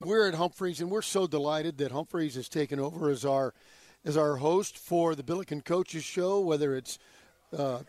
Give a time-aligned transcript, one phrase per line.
[0.00, 3.52] We're at Humphreys, and we're so delighted that Humphreys has taken over as our
[4.04, 6.38] as our host for the Billiken Coaches Show.
[6.38, 7.00] Whether it's
[7.56, 7.80] uh,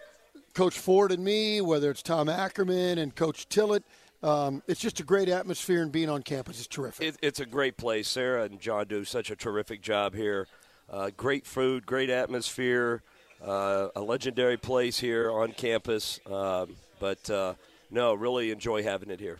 [0.55, 3.83] Coach Ford and me, whether it's Tom Ackerman and Coach Tillett,
[4.23, 7.09] um, it's just a great atmosphere and being on campus is terrific.
[7.09, 8.07] It, it's a great place.
[8.07, 10.47] Sarah and John do such a terrific job here.
[10.89, 13.03] Uh, great food, great atmosphere,
[13.45, 16.19] uh, a legendary place here on campus.
[16.25, 17.53] Um, but uh,
[17.91, 19.38] no, really enjoy having it here.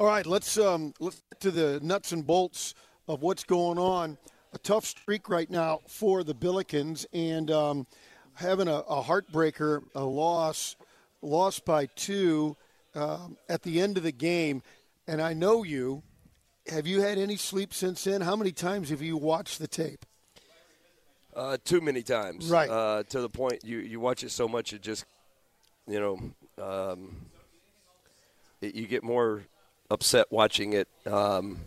[0.00, 2.74] All right, let's um, let's get to the nuts and bolts
[3.06, 4.16] of what's going on.
[4.54, 7.86] A tough streak right now for the Billikens, and um,
[8.32, 10.76] having a, a, heartbreaker, a loss,
[11.20, 12.56] lost by two
[12.94, 14.62] um, at the end of the game.
[15.06, 16.02] And I know you.
[16.68, 18.22] Have you had any sleep since then?
[18.22, 20.06] How many times have you watched the tape?
[21.36, 22.48] Uh, too many times.
[22.48, 22.70] Right.
[22.70, 25.04] Uh, to the point you, you watch it so much it just,
[25.86, 27.16] you know, um,
[28.62, 29.42] it, you get more
[29.90, 30.88] upset watching it.
[31.06, 31.60] Um,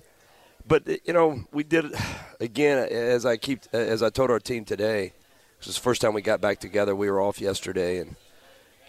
[0.66, 1.94] but you know, we did
[2.40, 5.14] again as I keep as I told our team today.
[5.60, 6.96] This is the first time we got back together.
[6.96, 8.16] We were off yesterday, and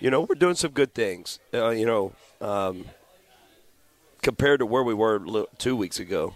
[0.01, 1.39] you know we're doing some good things.
[1.53, 2.87] Uh, you know, um,
[4.23, 6.35] compared to where we were two weeks ago,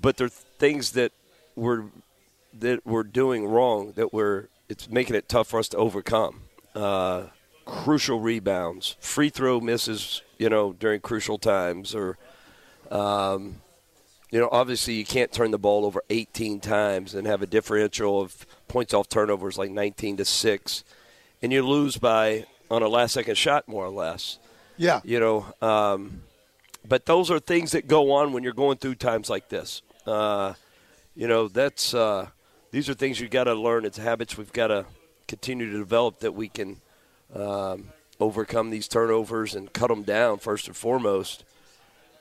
[0.00, 1.12] but there are things that
[1.56, 1.84] we're
[2.58, 6.42] that we're doing wrong that we're it's making it tough for us to overcome.
[6.74, 7.24] Uh,
[7.64, 12.18] crucial rebounds, free throw misses, you know, during crucial times, or,
[12.90, 13.56] um,
[14.30, 18.20] you know, obviously you can't turn the ball over 18 times and have a differential
[18.20, 20.84] of points off turnovers like 19 to six,
[21.42, 24.38] and you lose by on a last second shot more or less.
[24.76, 26.22] Yeah, you know, um,
[26.86, 29.82] but those are things that go on when you're going through times like this.
[30.06, 30.54] Uh,
[31.14, 32.28] you know, that's uh,
[32.72, 33.84] these are things you've got to learn.
[33.84, 34.84] It's habits we've got to
[35.28, 36.80] continue to develop that we can
[37.34, 37.88] um,
[38.20, 41.44] overcome these turnovers and cut them down first and foremost.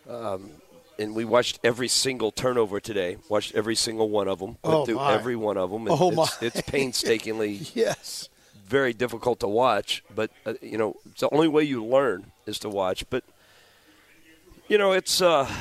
[0.09, 0.52] Um,
[1.00, 3.18] and we watched every single turnover today.
[3.30, 4.58] Watched every single one of them.
[4.63, 5.13] Went oh through my.
[5.13, 5.88] every one of them.
[5.90, 6.28] oh it's, my!
[6.42, 8.30] It's painstakingly yes,
[8.66, 10.03] very difficult to watch.
[10.13, 13.09] But uh, you know, it's the only way you learn is to watch.
[13.09, 13.24] But
[14.68, 15.52] you know, it's uh,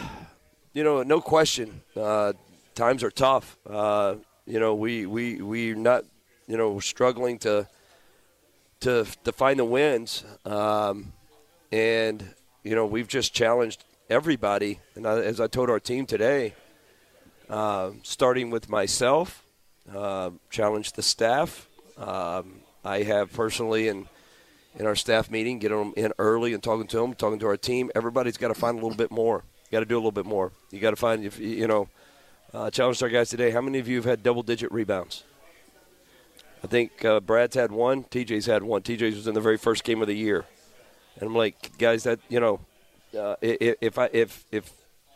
[0.74, 1.80] you know, no question.
[1.96, 2.34] Uh,
[2.74, 3.56] times are tough.
[3.68, 4.16] Uh,
[4.46, 6.04] you know, we we we're not
[6.46, 7.66] you know struggling to
[8.82, 11.12] to to find the wins, um,
[11.70, 12.24] and
[12.62, 14.80] you know we've just challenged everybody.
[14.94, 16.54] And I, as I told our team today,
[17.48, 19.42] uh, starting with myself,
[19.94, 21.68] uh, challenged the staff.
[21.96, 24.08] Um, I have personally and
[24.74, 27.56] in our staff meeting, getting them in early and talking to them, talking to our
[27.56, 27.90] team.
[27.94, 29.44] Everybody's got to find a little bit more.
[29.70, 30.52] You got to do a little bit more.
[30.70, 31.88] You got to find you know.
[32.54, 33.50] Uh, challenged our guys today.
[33.50, 35.24] How many of you have had double-digit rebounds?
[36.62, 38.04] I think uh, Brad's had one.
[38.04, 38.82] TJ's had one.
[38.82, 40.44] TJ's was in the very first game of the year,
[41.18, 42.60] and I'm like, guys, that you know,
[43.18, 44.70] uh, if I if if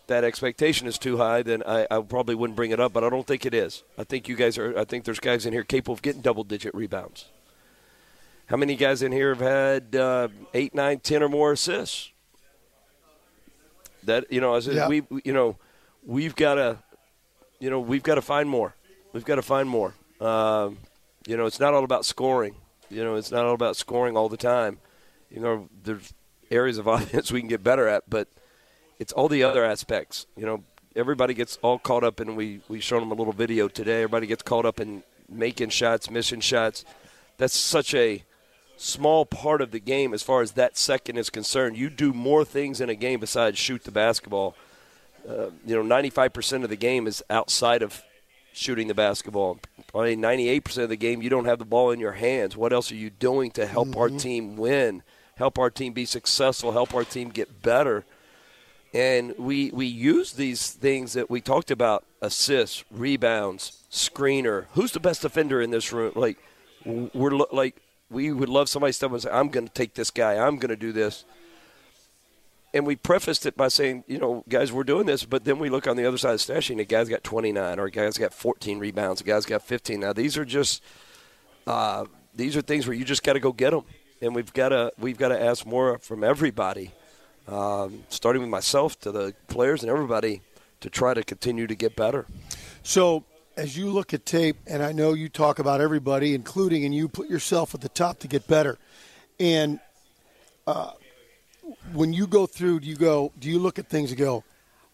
[0.09, 2.93] that expectation is too high, then I, I, probably wouldn't bring it up.
[2.93, 3.83] But I don't think it is.
[3.99, 4.77] I think you guys are.
[4.79, 7.27] I think there's guys in here capable of getting double-digit rebounds.
[8.47, 12.11] How many guys in here have had uh, eight, nine, ten, or more assists?
[14.05, 14.89] That you know, as yeah.
[14.89, 15.57] we you know,
[16.05, 16.79] we've got to
[17.59, 18.75] you know, we've got to find more.
[19.13, 19.95] We've got to find more.
[20.21, 20.79] Um,
[21.27, 22.57] you know, it's not all about scoring.
[22.91, 24.79] You know, it's not all about scoring all the time.
[25.31, 26.15] You know, there's
[26.51, 28.29] areas of offense we can get better at, but
[28.99, 30.27] it's all the other aspects.
[30.37, 30.65] You know,
[30.95, 32.37] everybody gets all caught up in.
[32.37, 34.03] We we showed them a little video today.
[34.03, 36.85] Everybody gets caught up in making shots, missing shots.
[37.39, 38.23] That's such a
[38.79, 41.77] small part of the game as far as that second is concerned.
[41.77, 44.55] You do more things in a game besides shoot the basketball
[45.29, 48.03] uh, you know, 95% of the game is outside of
[48.53, 49.59] shooting the basketball.
[49.97, 52.55] Probably 98% of the game, you don't have the ball in your hands.
[52.55, 53.99] What else are you doing to help mm-hmm.
[53.99, 55.03] our team win,
[55.37, 58.05] help our team be successful, help our team get better?
[58.97, 64.67] and we we use these things that we talked about: assists, rebounds, screener.
[64.73, 66.13] Who's the best defender in this room?
[66.15, 66.39] Like
[66.85, 67.77] we're like
[68.09, 70.37] we would love somebody step up and say, "I'm going to take this guy.
[70.37, 71.25] I'm going to do this."
[72.77, 75.71] And we prefaced it by saying, you know, guys, we're doing this, but then we
[75.71, 77.79] look on the other side of stashing, the stat sheet, and a guy's got 29,
[77.79, 79.99] or a guy's got 14 rebounds, a guy's got 15.
[79.99, 80.83] Now these are just
[81.67, 83.85] uh, these are things where you just got to go get them,
[84.21, 86.93] and we've got to we've got to ask more from everybody,
[87.49, 90.43] um, starting with myself to the players and everybody,
[90.81, 92.27] to try to continue to get better.
[92.83, 93.25] So,
[93.57, 97.09] as you look at tape, and I know you talk about everybody, including, and you
[97.09, 98.77] put yourself at the top to get better.
[99.41, 99.81] And
[100.67, 100.91] uh,
[101.93, 103.33] when you go through, do you go?
[103.39, 104.45] Do you look at things and go?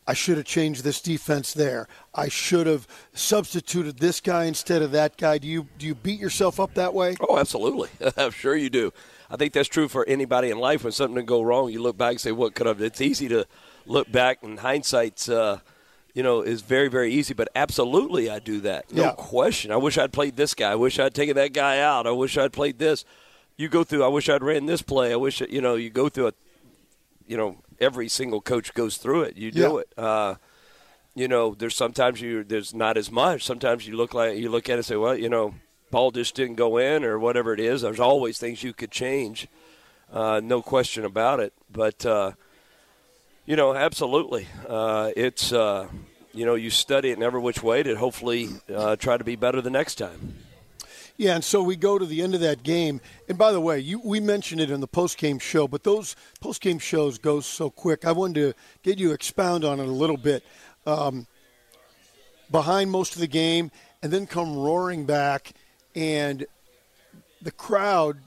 [0.07, 1.87] I should have changed this defense there.
[2.13, 5.39] I should have substituted this guy instead of that guy.
[5.39, 7.15] Do you do you beat yourself up that way?
[7.29, 7.89] Oh, absolutely.
[8.17, 8.93] I'm sure you do.
[9.31, 10.83] I think that's true for anybody in life.
[10.83, 13.47] When something go wrong, you look back and say, "What could have?" It's easy to
[13.87, 15.61] look back, and hindsight's, uh,
[16.15, 17.33] you know, is very very easy.
[17.33, 18.93] But absolutely, I do that.
[18.93, 19.13] No Yeah.
[19.17, 19.71] question.
[19.71, 20.73] I wish I'd played this guy.
[20.73, 22.09] I wish I'd taken that guy out.
[22.09, 23.05] I wish I'd played this.
[23.57, 24.03] You go through.
[24.03, 25.13] I wish I'd ran this play.
[25.13, 25.77] I wish you know.
[25.77, 26.33] You go through a
[27.32, 27.50] you know
[27.81, 29.34] every single coach goes through it.
[29.43, 29.81] You do Yeah.
[29.82, 29.88] it.
[29.96, 30.34] Uh,
[31.14, 33.38] you know, there's sometimes you there's not as much.
[33.43, 35.55] Sometimes you look like you look at it and say, well, you know,
[35.90, 37.81] ball just didn't go in or whatever it is.
[37.82, 39.49] There's always things you could change,
[40.12, 41.52] uh, no question about it.
[41.70, 42.32] But uh,
[43.46, 45.88] you know, absolutely, uh, it's uh,
[46.34, 49.37] you know you study it in every which way to hopefully uh, try to be
[49.37, 50.20] better the next time.
[51.17, 53.00] Yeah, and so we go to the end of that game.
[53.29, 56.79] And by the way, you, we mentioned it in the post-game show, but those post-game
[56.79, 58.05] shows go so quick.
[58.05, 60.43] I wanted to get you to expound on it a little bit.
[60.87, 61.26] Um,
[62.50, 63.70] behind most of the game,
[64.03, 65.53] and then come roaring back,
[65.94, 66.47] and
[67.41, 68.19] the crowd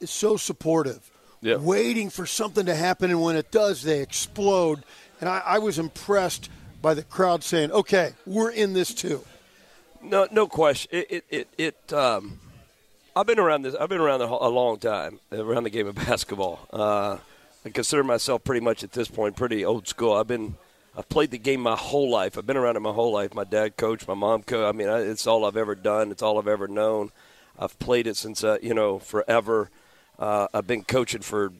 [0.00, 1.56] is so supportive, Yeah.
[1.56, 4.82] waiting for something to happen, and when it does, they explode.
[5.20, 6.50] And I, I was impressed
[6.82, 9.24] by the crowd saying, "Okay, we're in this too."
[10.08, 10.90] No, no question.
[10.92, 12.38] It, it, it, it um,
[13.16, 13.74] I've been around this.
[13.74, 16.68] I've been around the, a long time around the game of basketball.
[16.72, 17.18] Uh,
[17.64, 20.12] I consider myself pretty much at this point pretty old school.
[20.12, 20.54] I've been,
[20.96, 22.38] I've played the game my whole life.
[22.38, 23.34] I've been around it my whole life.
[23.34, 24.68] My dad coached, my mom coached.
[24.68, 26.12] I mean, I, it's all I've ever done.
[26.12, 27.10] It's all I've ever known.
[27.58, 29.70] I've played it since uh, you know forever.
[30.20, 31.52] Uh, I've been coaching for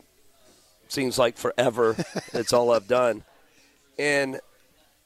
[0.88, 1.96] seems like forever.
[2.32, 3.24] it's all I've done,
[3.98, 4.40] and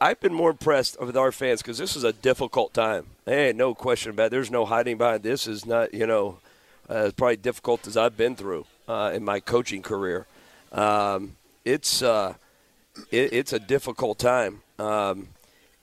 [0.01, 3.07] I've been more impressed with our fans because this is a difficult time.
[3.27, 4.31] Hey, no question about it.
[4.31, 5.47] There's no hiding behind this.
[5.47, 6.39] Is not you know
[6.89, 10.27] uh, as probably difficult as I've been through uh, in my coaching career.
[10.73, 12.35] Um, it's uh,
[13.11, 15.29] it, it's a difficult time, um,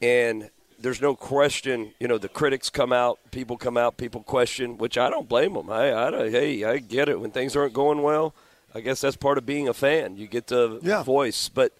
[0.02, 0.50] and
[0.80, 1.94] there's no question.
[2.00, 5.54] You know, the critics come out, people come out, people question, which I don't blame
[5.54, 5.70] them.
[5.70, 8.34] I, I don't- hey, I get it when things aren't going well.
[8.76, 10.18] I guess that's part of being a fan.
[10.18, 11.02] You get to Yeah.
[11.04, 11.72] voice, but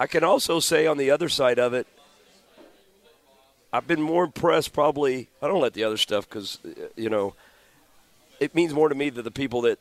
[0.00, 1.86] I can also say on the other side of it,
[3.70, 4.72] I've been more impressed.
[4.72, 6.58] Probably, I don't let the other stuff because
[6.96, 7.34] you know
[8.40, 9.78] it means more to me that the people that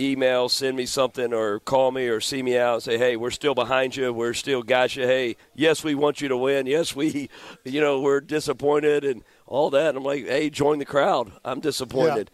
[0.00, 3.30] email, send me something, or call me, or see me out, and say, "Hey, we're
[3.30, 4.14] still behind you.
[4.14, 5.02] We're still got you.
[5.02, 6.66] Hey, yes, we want you to win.
[6.66, 7.28] Yes, we,
[7.64, 11.32] you know, we're disappointed and all that." And I'm like, "Hey, join the crowd.
[11.44, 12.30] I'm disappointed."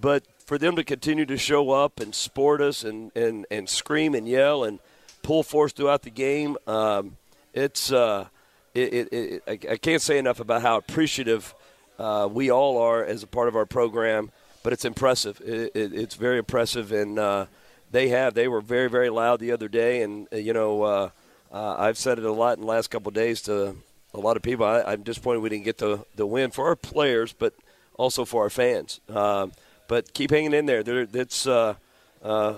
[0.00, 4.14] But for them to continue to show up and support us and, and, and scream
[4.14, 4.78] and yell and
[5.22, 7.16] pull force throughout the game, um,
[7.52, 8.26] it's uh,
[8.74, 11.54] it, it, it, I can't say enough about how appreciative
[11.98, 14.30] uh, we all are as a part of our program.
[14.62, 15.40] But it's impressive.
[15.40, 17.46] It, it, it's very impressive, and uh,
[17.90, 18.34] they have.
[18.34, 21.10] They were very very loud the other day, and uh, you know uh,
[21.50, 23.74] uh, I've said it a lot in the last couple days to
[24.12, 24.66] a lot of people.
[24.66, 27.54] I, I'm disappointed we didn't get the the win for our players, but
[27.94, 29.00] also for our fans.
[29.08, 29.52] Um,
[29.88, 30.82] but keep hanging in there.
[30.82, 31.74] There, it's uh,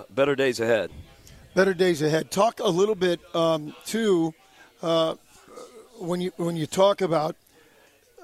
[0.09, 0.91] better days ahead.
[1.53, 2.31] Better days ahead.
[2.31, 4.33] Talk a little bit um, too
[4.81, 5.15] uh,
[5.99, 7.35] when you when you talk about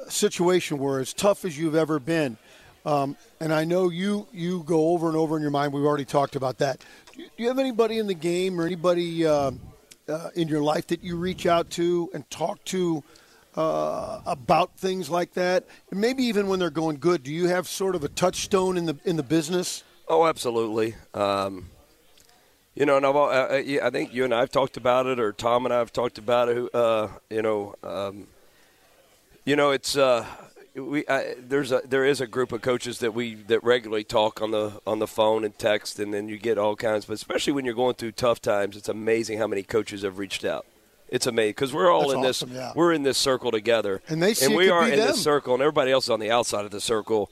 [0.06, 2.38] a situation where as tough as you've ever been,
[2.86, 5.74] um, and I know you you go over and over in your mind.
[5.74, 6.84] We've already talked about that.
[7.14, 9.52] Do you, do you have anybody in the game or anybody uh,
[10.08, 13.04] uh, in your life that you reach out to and talk to?
[13.56, 17.96] Uh, about things like that, maybe even when they're going good, do you have sort
[17.96, 19.84] of a touchstone in the in the business?
[20.08, 20.96] Oh, absolutely.
[21.16, 21.66] Um,
[22.80, 25.20] you know, and I've, I, I I think you and I have talked about it,
[25.20, 26.74] or Tom and I have talked about it.
[26.74, 28.28] Uh, you know, um,
[29.46, 30.26] you know, it's uh,
[30.76, 34.42] we I, there's a there is a group of coaches that we that regularly talk
[34.42, 37.06] on the on the phone and text, and then you get all kinds.
[37.06, 40.46] But especially when you're going through tough times, it's amazing how many coaches have reached
[40.46, 40.66] out.
[41.10, 42.72] It's amazing because we're all That's in awesome, this yeah.
[42.76, 45.08] we're in this circle together, And they see it we are in them.
[45.08, 47.30] this circle, and everybody else is on the outside of the circle.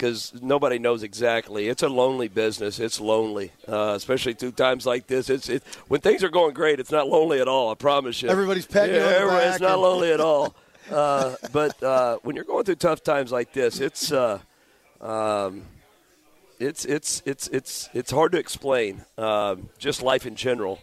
[0.00, 1.68] Because nobody knows exactly.
[1.68, 2.80] It's a lonely business.
[2.80, 5.28] It's lonely, uh, especially through times like this.
[5.28, 6.80] It's it, when things are going great.
[6.80, 7.70] It's not lonely at all.
[7.70, 8.30] I promise you.
[8.30, 10.54] Everybody's patting yeah, you on the everybody- back It's not and- lonely at all.
[10.90, 14.40] Uh, but uh, when you're going through tough times like this, it's uh,
[15.00, 15.62] um,
[16.58, 19.04] it's it's it's it's it's hard to explain.
[19.16, 20.80] Um, just life in general.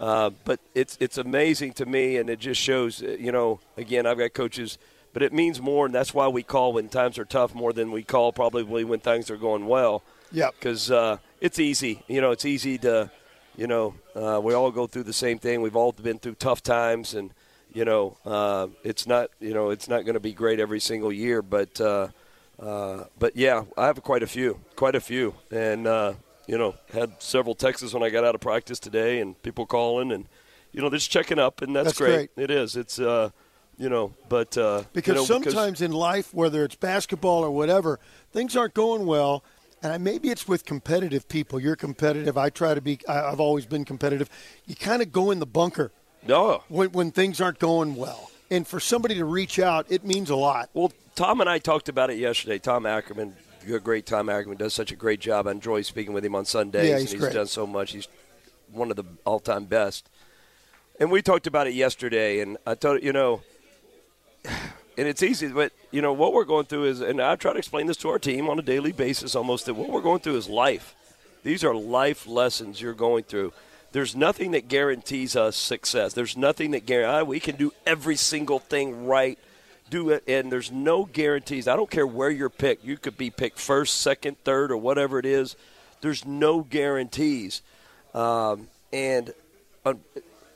[0.00, 3.00] Uh, but it's it's amazing to me, and it just shows.
[3.00, 4.76] uh, You know, again, I've got coaches,
[5.14, 7.92] but it means more, and that's why we call when times are tough more than
[7.92, 10.02] we call probably when things are going well.
[10.32, 10.50] Yeah.
[10.50, 12.02] Because uh, it's easy.
[12.08, 13.10] You know, it's easy to,
[13.56, 15.62] you know, uh, we all go through the same thing.
[15.62, 17.30] We've all been through tough times, and
[17.72, 21.12] you know, uh, it's not you know it's not going to be great every single
[21.12, 21.80] year, but.
[21.80, 22.08] Uh,
[22.56, 26.14] uh, but yeah, I have quite a few, quite a few, and uh,
[26.46, 30.12] you know, had several texts when I got out of practice today, and people calling,
[30.12, 30.26] and
[30.70, 32.30] you know, just checking up, and that's, That's great.
[32.36, 32.76] It is.
[32.76, 33.30] It's uh,
[33.78, 37.98] you know, but uh, Because you know, sometimes in life, whether it's basketball or whatever,
[38.32, 39.44] things aren't going well.
[39.82, 41.60] And maybe it's with competitive people.
[41.60, 42.38] You're competitive.
[42.38, 43.00] I try to be.
[43.06, 44.30] I've always been competitive.
[44.64, 45.92] You kind of go in the bunker
[46.26, 46.62] no.
[46.68, 48.30] when, when things aren't going well.
[48.50, 50.70] And for somebody to reach out, it means a lot.
[50.72, 52.58] Well, Tom and I talked about it yesterday.
[52.58, 53.34] Tom Ackerman,
[53.70, 55.46] a great Tom Ackerman, does such a great job.
[55.46, 57.92] I enjoy speaking with him on Sundays, Yeah, he's and he's done so much.
[57.92, 58.08] He's
[58.72, 60.08] one of the all-time best.
[60.98, 63.42] And we talked about it yesterday, and I told you know,
[64.96, 67.58] and it's easy, but you know what we're going through is, and I try to
[67.58, 70.36] explain this to our team on a daily basis, almost that what we're going through
[70.36, 70.94] is life.
[71.42, 73.52] These are life lessons you're going through.
[73.92, 76.14] There's nothing that guarantees us success.
[76.14, 79.38] There's nothing that guarantees we can do every single thing right,
[79.90, 81.68] do it, and there's no guarantees.
[81.68, 82.84] I don't care where you're picked.
[82.84, 85.54] You could be picked first, second, third, or whatever it is.
[86.00, 87.62] There's no guarantees,
[88.14, 89.32] um, and
[89.84, 90.00] un-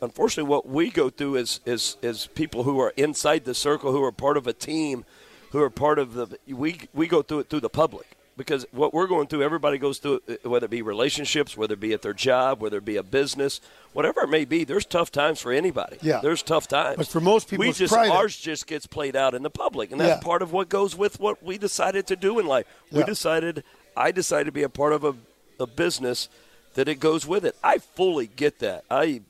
[0.01, 4.03] unfortunately, what we go through is, is is people who are inside the circle, who
[4.03, 5.05] are part of a team,
[5.51, 6.39] who are part of the.
[6.47, 9.99] We we go through it through the public because what we're going through, everybody goes
[9.99, 12.97] through it, whether it be relationships, whether it be at their job, whether it be
[12.97, 13.61] a business,
[13.93, 14.63] whatever it may be.
[14.65, 15.99] There's tough times for anybody.
[16.03, 16.21] Yeah.
[16.23, 16.97] there's tough times.
[16.99, 18.13] But for most people, we it's just private.
[18.15, 20.25] ours just gets played out in the public, and that's Yeah.
[20.25, 22.67] part of what goes with what we decided to do in life.
[22.93, 23.65] We decided,
[23.97, 25.15] I decided to be a part of a,
[25.59, 26.29] a business
[26.75, 27.57] that it goes with it.
[27.65, 28.85] I fully get that.
[28.89, 29.23] I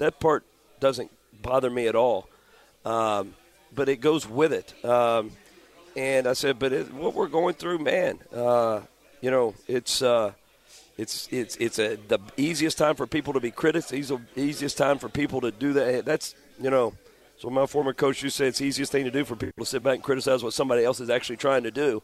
[0.00, 0.44] that part
[0.80, 2.28] doesn't bother me at all,
[2.84, 3.34] um,
[3.74, 4.74] but it goes with it.
[4.84, 5.30] Um,
[5.96, 8.80] and I said, but it, what we're going through, man, uh,
[9.20, 10.02] you know, it's.
[10.02, 10.32] Uh,
[10.98, 13.86] it's it's it's a, the easiest time for people to be critics.
[13.86, 16.04] The easiest time for people to do that.
[16.04, 16.92] That's you know,
[17.38, 19.64] so my former coach used to say it's the easiest thing to do for people
[19.64, 22.02] to sit back and criticize what somebody else is actually trying to do,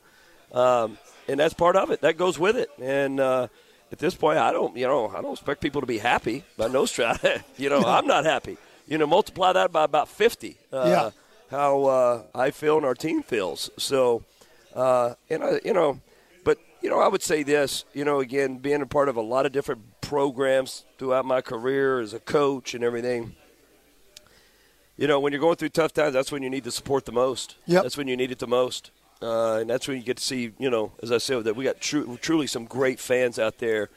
[0.53, 0.97] um,
[1.29, 2.01] and that's part of it.
[2.01, 2.71] That goes with it.
[2.81, 3.49] And uh,
[3.93, 6.69] at this point, I don't you know I don't expect people to be happy by
[6.69, 7.21] no stretch.
[7.57, 8.57] you know, I'm not happy.
[8.87, 10.59] You know, multiply that by about fifty.
[10.73, 11.11] Uh, Yeah.
[11.51, 13.71] How uh, I feel and our team feels.
[13.79, 14.25] So,
[14.75, 16.01] uh, and I, you know,
[16.45, 17.85] but you know, I would say this.
[17.95, 22.01] You know, again, being a part of a lot of different programs throughout my career
[22.01, 23.37] as a coach and everything.
[24.97, 27.13] You know, when you're going through tough times, that's when you need the support the
[27.13, 27.57] most.
[27.67, 27.83] Yep.
[27.83, 28.91] That's when you need it the most,
[29.23, 30.53] uh, and that's when you get to see.
[30.59, 33.91] You know, as I said, that we got tru- truly some great fans out there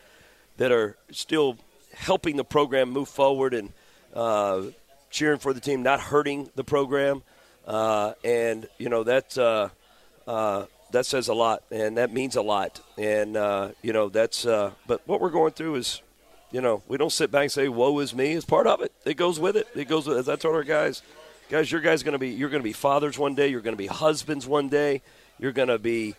[0.58, 1.58] that are still
[1.94, 3.72] helping the program move forward and
[4.14, 4.64] uh,
[5.10, 7.24] cheering for the team, not hurting the program.
[7.68, 9.70] Uh, and you know that uh,
[10.28, 12.82] uh, that says a lot, and that means a lot.
[12.98, 14.44] And uh, you know that's.
[14.44, 16.02] But what we're going through is,
[16.52, 18.92] you know, we don't sit back and say "woe is me." It's part of it.
[19.06, 19.68] It goes with it.
[19.76, 20.18] It goes with.
[20.18, 21.04] As I told our guys,
[21.50, 22.30] guys, your guys going to be.
[22.30, 23.48] You're going to be fathers one day.
[23.50, 25.02] You're going to be husbands one day.
[25.40, 26.16] You're going to be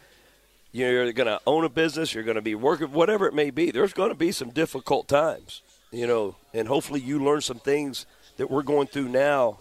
[0.73, 3.71] you're going to own a business, you're going to be working, whatever it may be.
[3.71, 8.07] There's going to be some difficult times, you know, and hopefully you learn some things
[8.37, 9.59] that we're going through now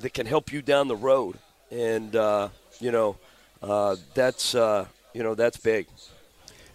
[0.00, 1.38] that can help you down the road.
[1.70, 2.48] And, uh,
[2.80, 3.16] you know,
[3.62, 5.86] uh, that's, uh, you know, that's big.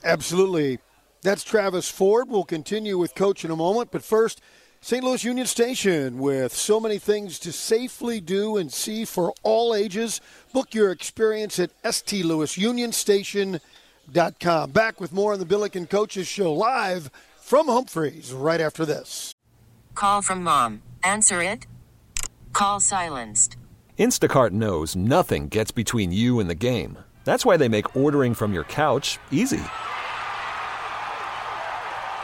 [0.03, 0.79] Absolutely.
[1.23, 2.29] That's Travis Ford.
[2.29, 3.91] We'll continue with Coach in a moment.
[3.91, 4.41] But first,
[4.83, 5.01] St.
[5.01, 10.19] Louis Union Station with so many things to safely do and see for all ages.
[10.51, 14.71] Book your experience at stlouisunionstation.com.
[14.71, 19.33] Back with more on the Billiken Coaches Show live from Humphreys right after this.
[19.95, 20.81] Call from mom.
[21.01, 21.65] Answer it.
[22.51, 23.55] Call silenced.
[23.97, 26.97] Instacart knows nothing gets between you and the game.
[27.23, 29.63] That's why they make ordering from your couch easy.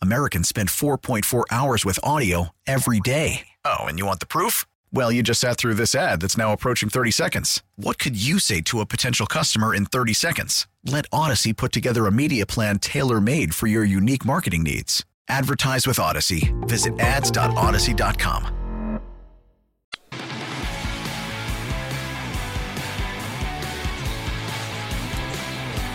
[0.00, 3.48] Americans spend 4.4 hours with audio every day.
[3.64, 4.64] Oh, and you want the proof?
[4.92, 7.62] Well, you just sat through this ad that's now approaching 30 seconds.
[7.76, 10.68] What could you say to a potential customer in 30 seconds?
[10.84, 15.04] Let Odyssey put together a media plan tailor made for your unique marketing needs.
[15.28, 16.54] Advertise with Odyssey.
[16.62, 18.56] Visit ads.odyssey.com.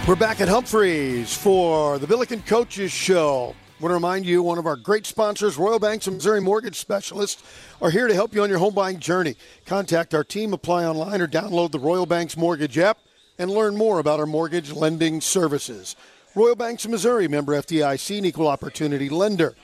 [0.08, 3.56] We're back at Humphreys for the Billiken Coaches Show.
[3.78, 6.78] I want to remind you, one of our great sponsors, Royal Banks and Missouri Mortgage
[6.78, 7.44] Specialists,
[7.82, 9.36] are here to help you on your home buying journey.
[9.66, 13.00] Contact our team, apply online, or download the Royal Banks Mortgage app
[13.38, 15.98] and learn more about our mortgage lending services.
[16.36, 19.56] Royal Banks of Missouri, member FDIC, and equal opportunity lender.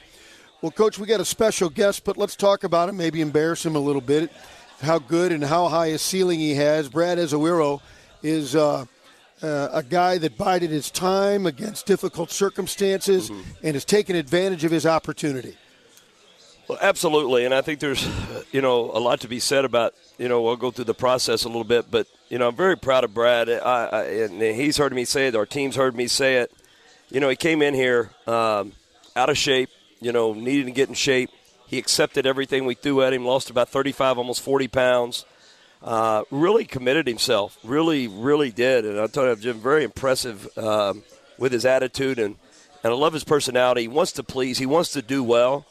[0.62, 3.78] Well, Coach, we got a special guest, but let's talk about him, maybe embarrass him
[3.78, 4.30] a little bit,
[4.82, 6.90] how good and how high a ceiling he has.
[6.90, 7.80] Brad Ezewiro
[8.22, 8.58] is.
[8.58, 8.88] Uh,
[9.42, 13.42] uh, a guy that bided his time against difficult circumstances mm-hmm.
[13.64, 15.58] and has taken advantage of his opportunity.
[16.68, 18.08] Well, absolutely, and I think there's,
[18.52, 21.44] you know, a lot to be said about, you know, we'll go through the process
[21.44, 23.50] a little bit, but you know, I'm very proud of Brad.
[23.50, 25.36] I, I, and he's heard me say it.
[25.36, 26.50] Our team's heard me say it.
[27.10, 28.72] You know, he came in here um,
[29.18, 29.70] out of shape.
[30.00, 31.30] You know, needed to get in shape.
[31.68, 33.26] He accepted everything we threw at him.
[33.26, 35.26] Lost about 35, almost 40 pounds.
[35.84, 37.58] Uh, really committed himself.
[37.64, 38.86] Really, really did.
[38.86, 41.04] And I you, Jim, very impressive um,
[41.40, 42.36] with his attitude and
[42.84, 43.82] and I love his personality.
[43.82, 44.58] He wants to please.
[44.58, 45.66] He wants to do well.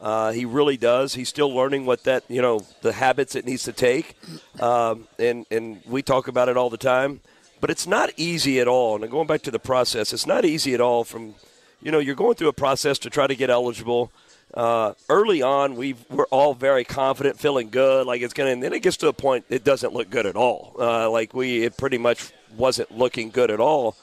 [0.00, 1.14] Uh, he really does.
[1.14, 4.16] He's still learning what that you know the habits it needs to take,
[4.60, 7.20] um, and and we talk about it all the time.
[7.60, 9.00] But it's not easy at all.
[9.00, 11.04] And going back to the process, it's not easy at all.
[11.04, 11.34] From
[11.80, 14.10] you know, you're going through a process to try to get eligible.
[14.54, 18.46] Uh, early on, we were all very confident, feeling good, like it's to.
[18.46, 20.76] And then it gets to a point it doesn't look good at all.
[20.78, 23.96] Uh, like we, it pretty much wasn't looking good at all.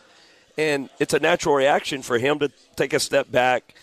[0.57, 3.75] And it's a natural reaction for him to take a step back.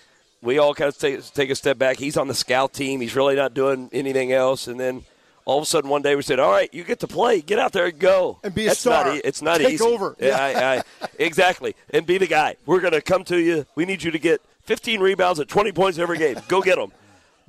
[0.42, 1.98] We all kind of take, take a step back.
[1.98, 3.00] He's on the scout team.
[3.00, 4.66] He's really not doing anything else.
[4.66, 5.04] And then
[5.44, 7.40] all of a sudden one day we said, "All right, you get to play.
[7.40, 9.06] Get out there and go and be a That's star.
[9.06, 9.84] Not, it's not Take easy.
[9.84, 10.16] over.
[10.18, 11.74] Yeah, I, I, exactly.
[11.90, 12.56] And be the guy.
[12.66, 13.64] We're going to come to you.
[13.76, 16.36] We need you to get 15 rebounds at 20 points every game.
[16.48, 16.92] Go get them.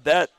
[0.03, 0.29] that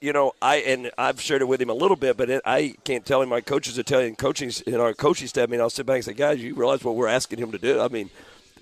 [0.00, 2.74] you know, I and I've shared it with him a little bit, but it, I
[2.84, 3.30] can't tell him.
[3.30, 5.48] My coaches are telling coaching in our coaching staff.
[5.48, 7.58] I mean, I'll sit back and say, guys, you realize what we're asking him to
[7.58, 7.80] do?
[7.80, 8.10] I mean,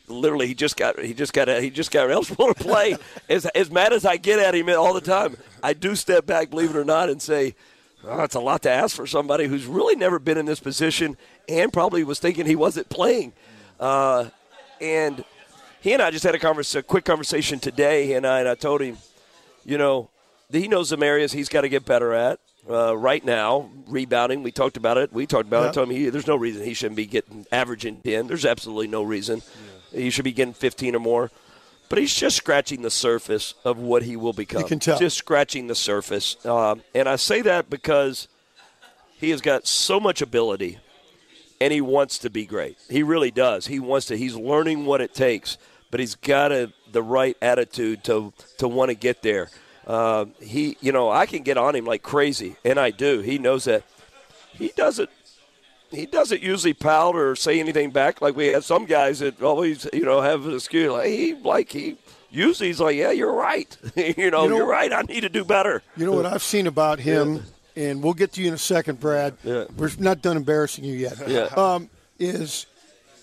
[0.07, 2.97] literally, he just got he just got he just got eligible to play.
[3.29, 6.51] as as mad as I get at him all the time, I do step back,
[6.51, 7.55] believe it or not, and say.
[8.05, 11.17] Oh, it's a lot to ask for somebody who's really never been in this position
[11.49, 13.33] and probably was thinking he wasn't playing.
[13.79, 14.29] Uh,
[14.81, 15.25] and
[15.83, 18.49] he and I just had a, converse, a quick conversation today, He and I, and
[18.49, 18.97] I told him,
[19.65, 20.11] you know,
[20.51, 22.39] he knows some areas he's got to get better at.
[22.71, 25.13] Uh, right now, rebounding, we talked about it.
[25.13, 25.75] We talked about it.
[25.75, 28.29] Told him he, there's no reason he shouldn't be getting averaging 10.
[28.29, 29.43] There's absolutely no reason.
[29.93, 30.01] Yeah.
[30.01, 31.31] He should be getting 15 or more.
[31.89, 34.63] But he's just scratching the surface of what he will become.
[34.63, 34.99] You can tell.
[34.99, 36.37] Just scratching the surface.
[36.47, 38.29] Uh, and I say that because
[39.19, 40.79] he has got so much ability
[41.63, 42.77] and he wants to be great.
[42.91, 43.69] He really does.
[43.69, 44.17] He wants to.
[44.17, 45.59] He's learning what it takes,
[45.93, 49.49] but he's got a, the right attitude to, to want to get there.
[49.87, 53.21] Uh, he, you know, I can get on him like crazy, and I do.
[53.21, 53.85] He knows that.
[54.55, 55.09] He doesn't.
[55.93, 59.87] He doesn't usually pout or say anything back like we have some guys that always,
[59.93, 60.91] you know, have an excuse.
[60.91, 61.99] Like he, like he,
[62.31, 63.77] usually he's like, "Yeah, you're right.
[63.97, 64.93] you know, you are right.
[64.93, 67.41] I need to do better." You know what I've seen about him, yeah.
[67.77, 69.37] And we'll get to you in a second, Brad.
[69.45, 69.65] Yeah.
[69.77, 71.17] We're not done embarrassing you yet.
[71.27, 71.49] Yeah.
[71.57, 72.67] Um, is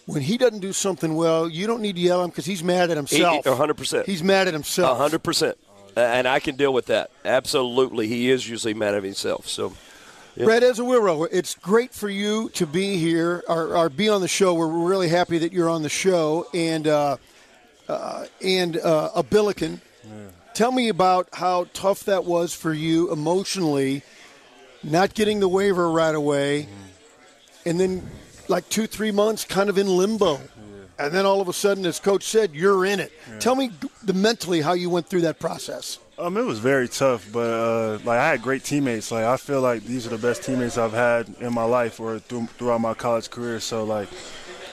[0.07, 2.63] when he doesn't do something well, you don't need to yell at him because he's
[2.63, 3.45] mad at himself.
[3.45, 4.05] 100%.
[4.05, 4.99] He's mad at himself.
[4.99, 5.55] 100%
[5.95, 7.11] and I can deal with that.
[7.25, 9.47] Absolutely, he is usually mad at himself.
[9.47, 9.73] So.
[10.35, 10.45] Yeah.
[10.45, 14.53] Brad Ezewiro, it's great for you to be here or, or, be on the show.
[14.53, 17.17] We're really happy that you're on the show, and uh,
[17.89, 19.81] uh, and uh, a Billiken.
[20.03, 20.11] Yeah.
[20.53, 24.03] Tell me about how tough that was for you emotionally,
[24.83, 26.67] not getting the waiver right away,
[27.65, 28.07] and then
[28.47, 30.39] like two, three months kind of in limbo
[30.99, 33.13] and then all of a sudden, as coach said, you're in it.
[33.27, 33.39] Yeah.
[33.39, 33.71] Tell me
[34.03, 35.97] the mentally how you went through that process.
[36.17, 39.09] Um, it was very tough, but uh, like I had great teammates.
[39.09, 42.19] Like I feel like these are the best teammates I've had in my life or
[42.19, 43.61] through, throughout my college career.
[43.61, 44.09] So like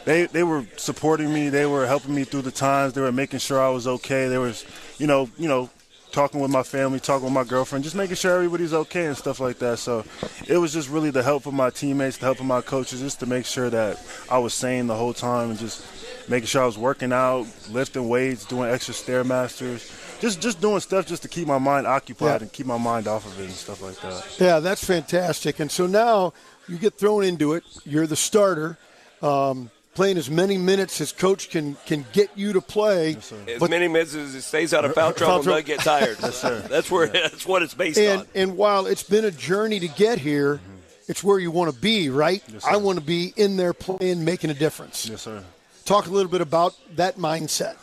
[0.04, 1.48] they they were supporting me.
[1.48, 2.94] They were helping me through the times.
[2.94, 4.26] They were making sure I was okay.
[4.26, 4.66] They was
[4.98, 5.70] you know you know
[6.16, 9.38] talking with my family, talking with my girlfriend, just making sure everybody's okay and stuff
[9.38, 9.78] like that.
[9.78, 10.02] So
[10.48, 13.20] it was just really the help of my teammates, the help of my coaches, just
[13.20, 14.00] to make sure that
[14.30, 15.84] I was sane the whole time and just
[16.26, 21.06] making sure I was working out, lifting weights, doing extra stairmasters, just just doing stuff
[21.06, 22.44] just to keep my mind occupied yeah.
[22.44, 24.40] and keep my mind off of it and stuff like that.
[24.40, 25.60] Yeah, that's fantastic.
[25.60, 26.32] And so now
[26.66, 27.64] you get thrown into it.
[27.84, 28.78] You're the starter.
[29.20, 33.16] Um, playing as many minutes as coach can can get you to play.
[33.16, 35.56] As but- many minutes as it stays out of foul Foul trouble, trouble.
[35.58, 36.18] not get tired.
[36.18, 38.26] That's where that's what it's based and on.
[38.34, 40.60] and while it's been a journey to get here,
[41.08, 42.42] it's where you want to be, right?
[42.64, 45.08] I want to be in there playing, making a difference.
[45.08, 45.42] Yes, sir.
[45.84, 47.76] Talk a little bit about that mindset.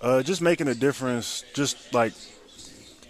[0.00, 2.12] Uh, just making a difference, just like,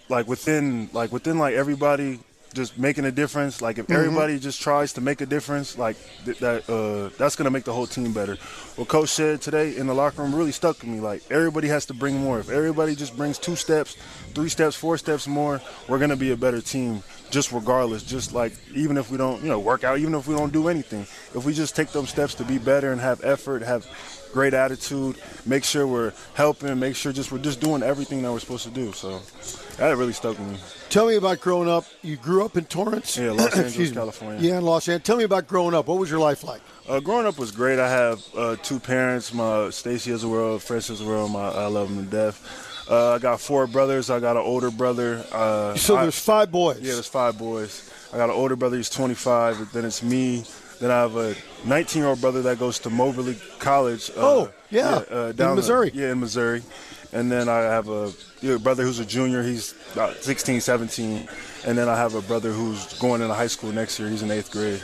[0.09, 2.19] like within, like within, like everybody,
[2.53, 3.61] just making a difference.
[3.61, 3.93] Like if Mm-hmm.
[3.95, 7.73] everybody just tries to make a difference, like th- that, uh, that's gonna make the
[7.73, 8.35] whole team better.
[8.75, 10.99] What Coach said today in the locker room really stuck with me.
[10.99, 12.39] Like everybody has to bring more.
[12.39, 13.95] If everybody just brings two steps,
[14.33, 17.03] three steps, four steps more, we're gonna be a better team.
[17.29, 20.35] Just regardless, just like even if we don't, you know, work out, even if we
[20.35, 21.01] don't do anything,
[21.35, 23.85] if we just take those steps to be better and have effort, have
[24.33, 28.39] great attitude, make sure we're helping, make sure just we're just doing everything that we're
[28.39, 28.91] supposed to do.
[28.93, 29.19] So
[29.77, 30.57] that really stuck with me.
[30.89, 31.85] Tell me about growing up.
[32.01, 33.15] You grew up in Torrance?
[33.15, 33.91] Yeah, Los Angeles.
[33.91, 34.39] California.
[34.41, 35.05] Yeah, in Los Angeles.
[35.05, 35.87] Tell me about growing up.
[35.87, 36.61] What was your life like?
[36.87, 37.77] Uh, growing up was great.
[37.77, 41.27] I have uh, two parents, my Stacy as well, Francis as well.
[41.27, 42.87] My, I love them to death.
[42.89, 44.09] Uh, I got four brothers.
[44.09, 45.23] I got an older brother.
[45.31, 46.79] Uh, So I- there's five boys.
[46.81, 47.87] Yeah, there's five boys.
[48.11, 49.71] I got an older brother, he's 25.
[49.71, 50.43] Then it's me.
[50.81, 54.09] Then I have a 19 year old brother that goes to Moberly College.
[54.11, 55.91] uh, Oh, yeah, uh, in down Missouri.
[55.93, 56.63] yeah, in Missouri.
[57.11, 58.11] And then I have a
[58.59, 59.41] brother who's a junior.
[59.43, 61.27] He's about 16, 17.
[61.65, 64.09] And then I have a brother who's going into high school next year.
[64.09, 64.81] He's in eighth grade.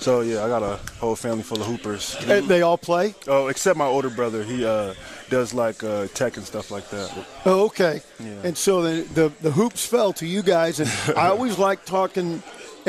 [0.00, 2.16] So yeah, I got a whole family full of hoopers.
[2.28, 3.14] And they all play?
[3.26, 4.44] Oh, except my older brother.
[4.44, 4.94] He uh,
[5.28, 7.26] does like uh, tech and stuff like that.
[7.44, 8.00] Oh, okay.
[8.20, 8.34] Yeah.
[8.44, 12.42] And so the, the the hoops fell to you guys, and I always like talking,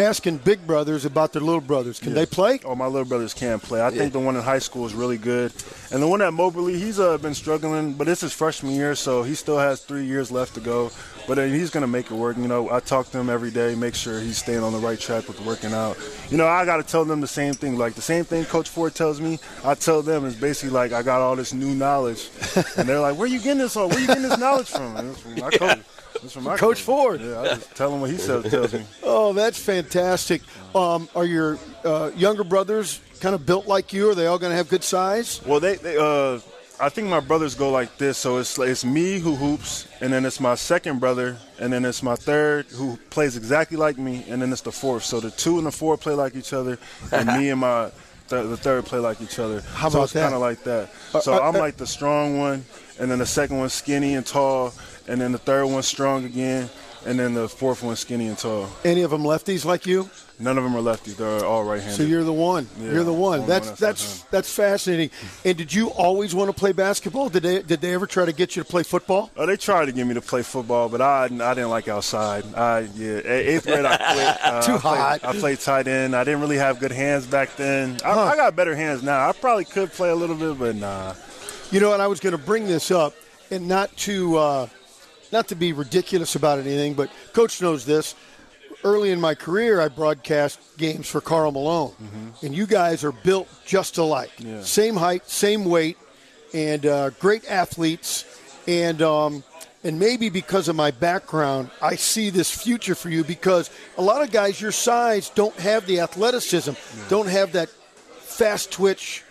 [0.04, 2.00] asking big brothers about their little brothers.
[2.00, 2.60] Can they play?
[2.66, 3.84] Oh, my little brothers can play.
[3.84, 5.54] I think the one in high school is really good,
[5.92, 9.24] and the one at Moberly, he's uh, been struggling, but it's his freshman year, so
[9.24, 10.92] he still has three years left to go.
[11.28, 12.38] But uh, he's gonna make it work.
[12.38, 15.00] You know, I talk to him every day, make sure he's staying on the right
[15.00, 15.98] track with working out.
[16.30, 17.78] You know, I gotta tell them the same thing.
[17.78, 21.04] Like the same thing Coach Ford tells me, I tell them is basically like I
[21.04, 22.30] got all this new knowledge,
[22.78, 23.90] and they're like, "Where you getting this on?
[23.90, 25.80] Where you getting this knowledge from?" And it's from my coach.
[26.27, 27.21] From Coach Ford.
[27.21, 28.84] Yeah, I just tell him what he says, tells me.
[29.03, 30.41] Oh, that's fantastic.
[30.75, 34.10] Um, are your uh, younger brothers kind of built like you?
[34.10, 35.41] Are they all going to have good size?
[35.45, 36.39] Well, they, they uh,
[36.79, 38.17] I think my brothers go like this.
[38.17, 42.01] So it's it's me who hoops, and then it's my second brother, and then it's
[42.01, 45.03] my third who plays exactly like me, and then it's the fourth.
[45.03, 46.77] So the two and the four play like each other,
[47.12, 47.91] and me and my
[48.30, 49.62] th- the third play like each other.
[49.74, 50.89] How so about it's kind of like that.
[51.13, 52.65] Uh, So uh, I'm uh, like the strong one,
[53.00, 54.74] and then the second one's skinny and tall,
[55.08, 56.70] and then the third one's strong again,
[57.06, 58.70] and then the fourth one skinny and tall.
[58.84, 60.10] Any of them lefties like you?
[60.42, 61.18] None of them are lefties.
[61.18, 61.98] They're all right-handed.
[61.98, 62.66] So you're the one.
[62.80, 63.46] Yeah, you're the one.
[63.46, 65.10] That's one that's that's fascinating.
[65.44, 67.28] And did you always want to play basketball?
[67.28, 69.32] Did they did they ever try to get you to play football?
[69.36, 72.46] Oh, they tried to get me to play football, but I, I didn't like outside.
[72.56, 74.38] I yeah, eighth grade I quit.
[74.50, 75.20] Uh, Too I played, hot.
[75.26, 76.16] I played tight end.
[76.16, 77.98] I didn't really have good hands back then.
[78.06, 78.22] I, Huh.
[78.22, 79.28] I got better hands now.
[79.28, 81.14] I probably could play a little bit, but nah.
[81.72, 83.14] You know, and I was going to bring this up,
[83.52, 84.68] and not to uh,
[85.32, 88.15] not to be ridiculous about anything, but Coach knows this.
[88.84, 91.94] Early in my career, I broadcast games for Karl Malone,
[92.42, 94.62] and you guys are built just alike, Yeah.
[94.63, 95.98] same height, same weight,
[96.54, 98.24] and uh, great athletes.
[98.68, 99.44] And um,
[99.84, 104.22] and maybe because of my background, I see this future for you because a lot
[104.22, 106.72] of guys your size don't have the athleticism,
[107.10, 107.70] don't have that
[108.20, 109.24] fast twitch,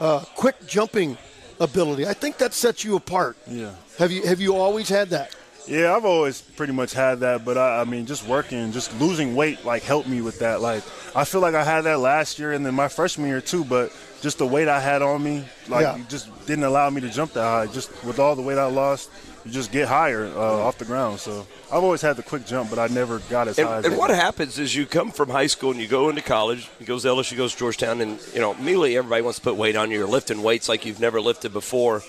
[0.00, 1.16] uh, quick jumping
[1.62, 2.06] ability.
[2.06, 3.36] I think that sets you apart.
[3.46, 3.70] Yeah.
[3.98, 5.34] Have you have you always had that?
[5.68, 9.36] Yeah, I've always pretty much had that, but I, I mean, just working, just losing
[9.36, 10.60] weight, like helped me with that.
[10.60, 10.82] Like,
[11.14, 13.92] I feel like I had that last year and then my freshman year too, but
[14.22, 16.00] just the weight I had on me, like, Yeah.
[16.08, 17.66] just didn't allow me to jump that high.
[17.72, 19.08] Just with all the weight I lost,
[19.44, 21.18] you just get higher uh, off the ground.
[21.20, 23.86] So I've always had the quick jump, but I never got as high as And,
[23.94, 26.68] and what happens is you come from high school and you go into college.
[26.80, 29.56] You goes to LSU, goes to Georgetown, and you know immediately everybody wants to put
[29.56, 29.98] weight on you.
[29.98, 32.02] You're lifting weights like you've never lifted before,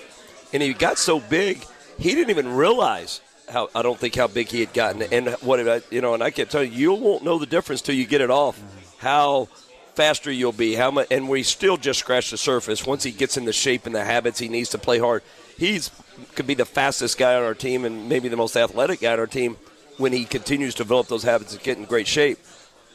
[0.51, 1.65] and he got so big
[1.99, 5.03] he didn't even realize how I don't think how big he had gotten.
[5.03, 7.81] And what I- you know, and I can tell you, you won't know the difference
[7.81, 8.59] till you get it off.
[8.97, 9.47] How
[9.95, 12.85] faster you'll be, how much, and we still just scratched the surface.
[12.85, 15.21] Once he gets in the shape and the habits he needs to play hard,
[15.57, 15.91] he's
[16.35, 19.19] could be the fastest guy on our team and maybe the most athletic guy on
[19.19, 19.57] our team
[19.97, 22.39] when he continues to develop those habits and get in great shape.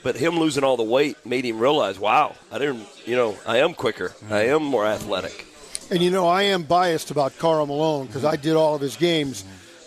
[0.02, 3.58] But him losing all the weight made him realize, wow, I didn't, you know, I
[3.58, 5.46] am quicker, I am more athletic.
[5.90, 8.96] And you know, I am biased about Karl Malone because I did all of his
[8.96, 9.44] games,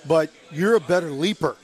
[0.07, 1.55] but you're a better leaper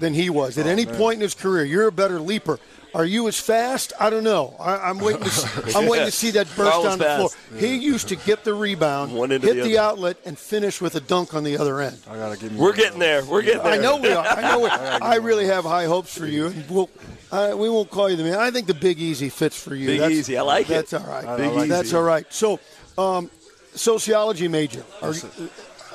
[0.00, 0.58] than he was.
[0.58, 2.58] At oh, any point in his career, you're a better leaper.
[2.94, 3.92] Are you as fast?
[4.00, 4.54] I don't know.
[4.58, 5.22] I, I'm waiting.
[5.22, 7.28] To see, I'm waiting to see that burst Karl down the floor.
[7.28, 7.60] fast.
[7.60, 11.00] He used to get the rebound, One hit the the, outlet, and finish with a
[11.00, 11.98] dunk on the other end.
[12.08, 13.24] I gotta give me We're getting there.
[13.24, 13.72] We're getting there.
[13.72, 14.24] I know we are.
[14.26, 14.60] I know.
[14.60, 16.52] We, I really have high hopes for you.
[16.68, 16.88] We'll
[17.30, 18.38] Uh, we won't call you the man.
[18.38, 19.86] I think the Big Easy fits for you.
[19.86, 20.72] Big That's- Easy, I like it.
[20.72, 21.36] That's all right.
[21.36, 22.26] Big like that's all right.
[22.32, 22.58] So,
[22.96, 23.30] um,
[23.74, 24.84] sociology major.
[25.02, 25.14] Are-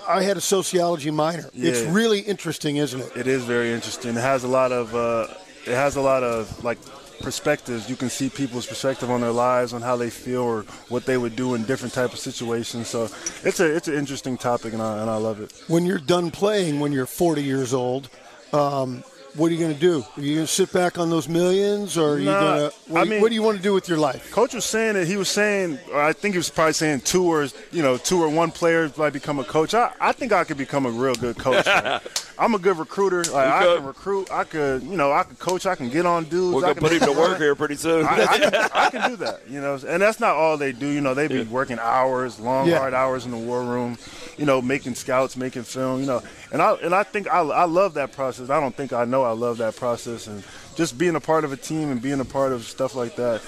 [0.08, 1.49] I had a sociology minor.
[1.53, 3.12] It's really interesting, isn't it?
[3.15, 4.17] It is very interesting.
[4.17, 5.27] It has a lot of uh,
[5.65, 6.78] it has a lot of like
[7.21, 7.89] perspectives.
[7.89, 11.17] You can see people's perspective on their lives, on how they feel, or what they
[11.17, 12.88] would do in different type of situations.
[12.88, 13.10] So
[13.43, 15.54] it's a it's an interesting topic, and I and I love it.
[15.67, 18.10] When you're done playing, when you're 40 years old,
[18.52, 19.04] um,
[19.36, 20.06] what are you going to do?
[20.17, 22.76] Are you going to sit back on those millions, or are you Nah, going to?
[22.91, 24.32] What, I do you- mean- what do you want to do with your life?
[24.32, 27.24] Coach was saying that he was saying, or I think he was probably saying two
[27.26, 29.74] or you know two or one player might become a coach.
[29.74, 31.67] I, I think I could become a real good coach.
[32.39, 33.24] I'm a good recruiter.
[33.32, 33.78] Like, I could.
[33.78, 34.32] can recruit.
[34.32, 35.65] I could you know I could coach.
[35.65, 36.54] I can get on dudes.
[36.56, 38.06] We're I gonna can put him to work here pretty soon.
[38.06, 40.88] I, I, can, I can do that, you know, and that's not all they do.
[40.88, 42.80] You know, they be working hours, long, Yeah.
[42.80, 43.98] hard hours in the war room.
[44.38, 46.02] You know, making scouts, making film.
[46.02, 48.50] You know, and I and I think I, I love that process.
[48.50, 50.43] I don't think I know I love that process, and
[50.76, 53.41] just being a part of a team and being a part of stuff like that.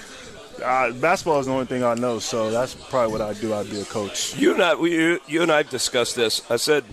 [0.64, 3.54] Uh, basketball is the only thing I know, so that's probably what I do.
[3.54, 4.38] I'd be a coach.
[4.38, 6.50] You and I, we, you, you and I have discussed this.
[6.50, 6.86] I said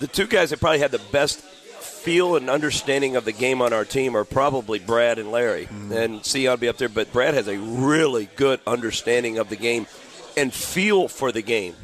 [0.00, 1.40] the two guys that probably had the best
[1.98, 5.66] feel and understanding of the game on our team are probably Brad and Larry.
[5.66, 5.92] Mm-hmm.
[5.92, 9.56] And Sion will be up there, but Brad has a really good understanding of the
[9.56, 9.86] game
[10.36, 11.74] and feel for the game.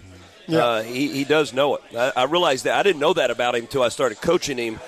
[0.47, 0.59] Yeah.
[0.59, 1.83] Uh, he, he does know it.
[1.97, 2.75] I, I realized that.
[2.75, 4.81] I didn't know that about him until I started coaching him.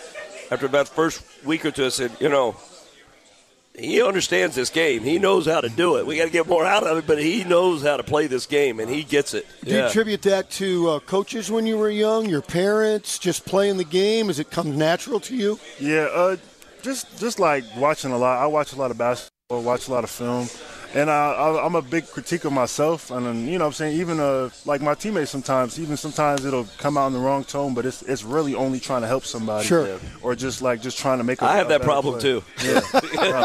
[0.50, 2.56] After about the first week or two, I said, you know,
[3.78, 5.02] he understands this game.
[5.02, 6.06] He knows how to do it.
[6.06, 8.46] We got to get more out of it, but he knows how to play this
[8.46, 9.46] game, and he gets it.
[9.64, 13.76] Do you attribute that to uh, coaches when you were young, your parents, just playing
[13.76, 14.28] the game?
[14.28, 15.58] Has it come natural to you?
[15.78, 16.36] Yeah, uh,
[16.82, 18.40] just just like watching a lot.
[18.40, 20.48] I watch a lot of basketball, watch a lot of film,
[20.96, 23.10] and I, I, I'm a big critique of myself.
[23.10, 26.66] And you know, what I'm saying even uh, like my teammates sometimes, even sometimes it'll
[26.78, 29.66] come out in the wrong tone, but it's it's really only trying to help somebody,
[29.66, 29.86] Sure.
[29.86, 29.98] Yeah.
[30.22, 31.42] or just like just trying to make.
[31.42, 32.42] I I have that problem too.
[32.64, 32.80] Yeah,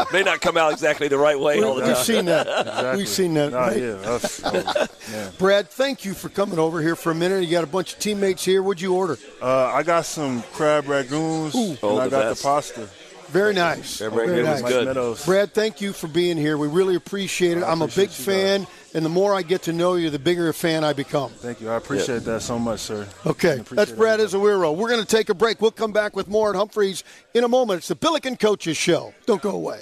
[0.12, 2.04] May not come out exactly the right way all the We've time.
[2.04, 2.46] seen that.
[2.66, 2.96] exactly.
[2.96, 3.52] We've seen that.
[3.52, 3.76] Nah, right?
[3.76, 5.30] yeah, that's- oh, yeah.
[5.38, 7.44] Brad, thank you for coming over here for a minute.
[7.44, 8.62] You got a bunch of teammates here.
[8.62, 9.18] What'd you order?
[9.40, 12.42] Uh, I got some crab rangoons, and Oh, I the got best.
[12.42, 12.88] the pasta.
[13.32, 13.96] Very nice.
[13.96, 14.62] Crab Very rangoon nice.
[14.62, 15.26] was good.
[15.26, 16.58] Brad, thank you for being here.
[16.58, 17.62] We really appreciate it.
[17.64, 18.66] I I'm a big appreciate you guys.
[18.66, 21.30] fan, and the more I get to know you, the bigger a fan I become.
[21.30, 21.70] Thank you.
[21.70, 23.08] I appreciate that so much, sir.
[23.24, 24.28] Okay, that's Brad it.
[24.28, 24.76] Ezewiro.
[24.76, 25.62] We're going to take a break.
[25.62, 27.78] We'll come back with more at Humphreys in a moment.
[27.78, 29.14] It's the Billiken Coaches Show.
[29.24, 29.80] Don't go away.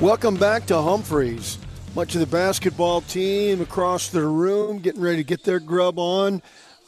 [0.00, 1.58] Welcome back to Humphreys.
[1.94, 6.42] Much of the basketball team across the room getting ready to get their grub on.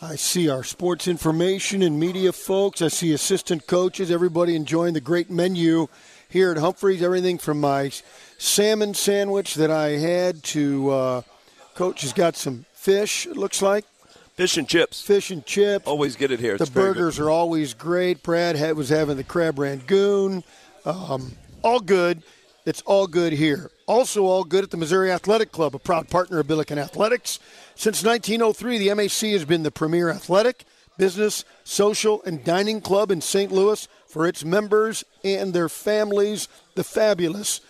[0.06, 2.80] I see our sports information and media folks.
[2.80, 5.88] I see assistant coaches, everybody enjoying the great menu
[6.28, 7.02] here at Humphreys.
[7.02, 7.90] Everything from my
[8.38, 11.22] salmon sandwich that I had to uh,
[11.74, 13.84] coach has got some fish, it looks like.
[14.34, 15.00] Fish and chips.
[15.00, 15.86] Fish and chips.
[15.88, 16.56] Always get it here.
[16.56, 16.94] The It's good.
[16.94, 18.22] burgers are always great.
[18.22, 20.44] Brad had, was having the crab rangoon.
[20.84, 22.22] Um, all good.
[22.66, 23.70] It's all good here.
[23.86, 27.38] Also, all good at the Missouri Athletic Club, a proud partner of Billiken Athletics.
[27.76, 30.64] Since 1903, the MAC has been the premier athletic,
[30.98, 33.52] business, social, and dining club in St.
[33.52, 37.60] Louis for its members and their families, the fabulous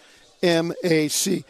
[0.42, 1.44] MAC.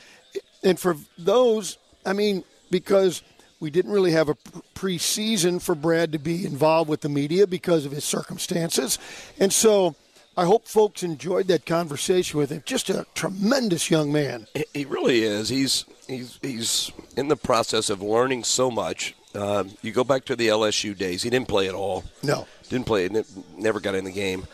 [0.64, 3.22] And for those, I mean, because
[3.60, 4.34] we didn't really have a
[4.74, 8.98] preseason for Brad to be involved with the media because of his circumstances.
[9.38, 9.94] And so
[10.36, 12.62] I hope folks enjoyed that conversation with him.
[12.66, 14.46] Just a tremendous young man.
[14.74, 15.48] He- really is.
[15.48, 19.14] He's he's he's in the process of learning so much.
[19.34, 21.22] Um, you go back to the LSU days.
[21.22, 22.04] He didn't play at all.
[22.22, 22.46] No.
[22.68, 23.08] Didn't play.
[23.56, 24.46] Never got in the game.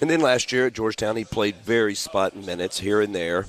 [0.00, 3.46] And then last year at Georgetown, he played very spot minutes here and there.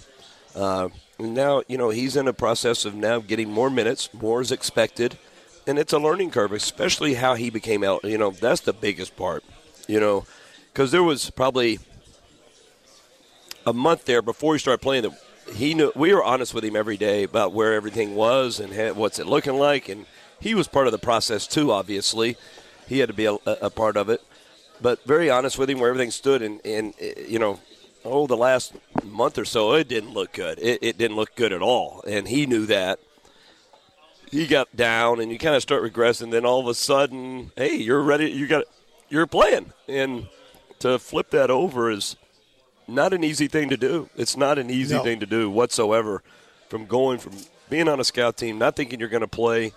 [0.56, 4.10] Uh, and now you know he's in a process of now getting more minutes.
[4.14, 5.18] More is expected,
[5.66, 8.04] and it's a learning curve, especially how he became out.
[8.04, 9.44] You know that's the biggest part.
[9.88, 10.26] You know,
[10.78, 11.80] because there was probably
[13.66, 15.20] a month there before he started playing that
[15.52, 18.96] he knew we were honest with him every day about where everything was and had,
[18.96, 20.06] what's it looking like and
[20.40, 22.38] he was part of the process too obviously.
[22.88, 24.22] He had to be a, a part of it.
[24.80, 27.60] But very honest with him where everything stood and, and uh, you know
[28.06, 30.60] oh the last month or so it didn't look good.
[30.60, 32.04] It, it didn't look good at all.
[32.08, 33.00] And he knew that.
[34.30, 37.78] He got down and you kind of start regressing then all of a sudden hey
[37.78, 38.66] you're ready you got
[39.10, 39.74] you're playing.
[39.88, 40.28] And
[40.80, 42.16] to flip that over is
[42.88, 44.10] not an easy thing to do.
[44.16, 45.04] It's not an easy No.
[45.04, 46.24] thing to do whatsoever.
[46.70, 47.34] From going from
[47.70, 49.74] being on a scout team, not thinking you're going to play,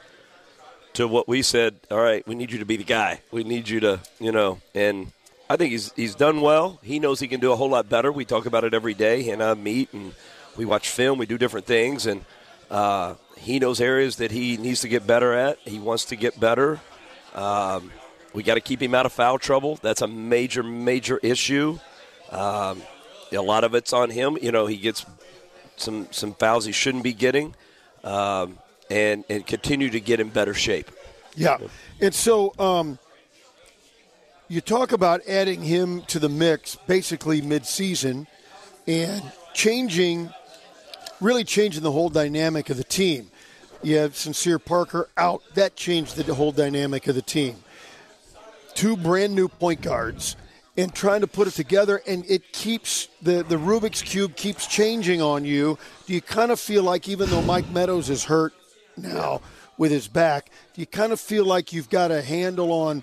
[0.94, 1.76] to what we said.
[1.90, 3.20] All right, we need you to be the guy.
[3.30, 4.58] We need you to, you know.
[4.74, 5.12] And
[5.48, 6.78] I think he's he's done well.
[6.82, 8.10] He knows he can do a whole lot better.
[8.10, 9.22] We talk about it every day.
[9.22, 10.14] He and I meet and
[10.56, 11.18] we watch film.
[11.18, 12.24] We do different things, and
[12.70, 15.58] uh, he knows areas that he needs to get better at.
[15.60, 16.80] He wants to get better.
[17.34, 17.92] Um,
[18.32, 19.78] we got to keep him out of foul trouble.
[19.82, 21.78] That's a major, major issue.
[22.30, 22.82] Um,
[23.32, 24.38] a lot of it's on him.
[24.40, 25.06] You know, he gets
[25.76, 27.54] some some fouls he shouldn't be getting,
[28.04, 28.58] um,
[28.90, 30.90] and and continue to get in better shape.
[31.36, 31.58] Yeah,
[32.00, 32.98] and so um,
[34.48, 38.26] you talk about adding him to the mix basically mid-season
[38.86, 39.22] and
[39.54, 40.30] changing,
[41.20, 43.30] really changing the whole dynamic of the team.
[43.82, 45.42] You have Sincere Parker out.
[45.54, 47.56] That changed the whole dynamic of the team.
[48.74, 50.36] Two brand new point guards
[50.76, 55.20] and trying to put it together, and it keeps the, the Rubik's Cube keeps changing
[55.20, 55.78] on you.
[56.06, 58.54] Do you kind of feel like, even though Mike Meadows is hurt
[58.96, 59.42] now
[59.76, 63.02] with his back, do you kind of feel like you've got a handle on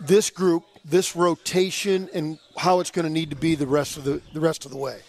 [0.00, 4.04] this group, this rotation, and how it's going to need to be the rest of
[4.04, 5.00] the, the rest of the way?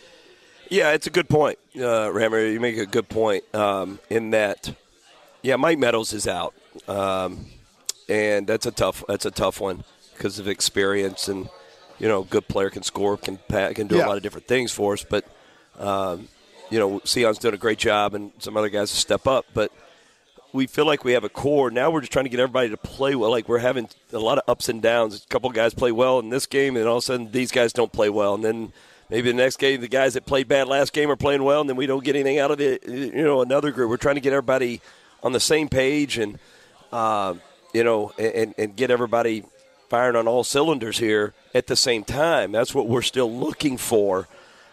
[0.70, 2.46] Yeah, it's a good point, uh, Rammer.
[2.46, 4.76] You make a good point um, in that.
[5.42, 6.54] Yeah, Mike Meadows is out,
[6.88, 7.46] um,
[8.10, 9.04] and that's a tough.
[9.08, 11.50] That's a tough one because of experience and
[12.00, 14.06] you know, good player can score, can can do Yeah.
[14.06, 15.04] a lot of different things for us.
[15.08, 15.26] But
[15.80, 16.28] um,
[16.70, 19.46] you know, Sion's doing a great job, and some other guys to step up.
[19.54, 19.72] But
[20.54, 21.70] we feel like we have a core.
[21.72, 23.32] Now we're just trying to get everybody to play well.
[23.32, 25.24] Like we're having a lot of ups and downs.
[25.24, 27.74] A couple guys play well in this game, and all of a sudden these guys
[27.74, 28.74] don't play well, and then
[29.10, 31.70] maybe the next game the guys that played bad last game are playing well, and
[31.70, 32.86] then we don't get anything out of it.
[32.88, 33.90] You know, another group.
[33.90, 34.82] We're trying to get everybody
[35.24, 36.38] on the same page, and
[36.92, 37.34] uh,
[37.78, 39.44] you know, and, and get everybody
[39.90, 42.52] firing on all cylinders here at the same time.
[42.52, 44.28] That's what we're still looking for.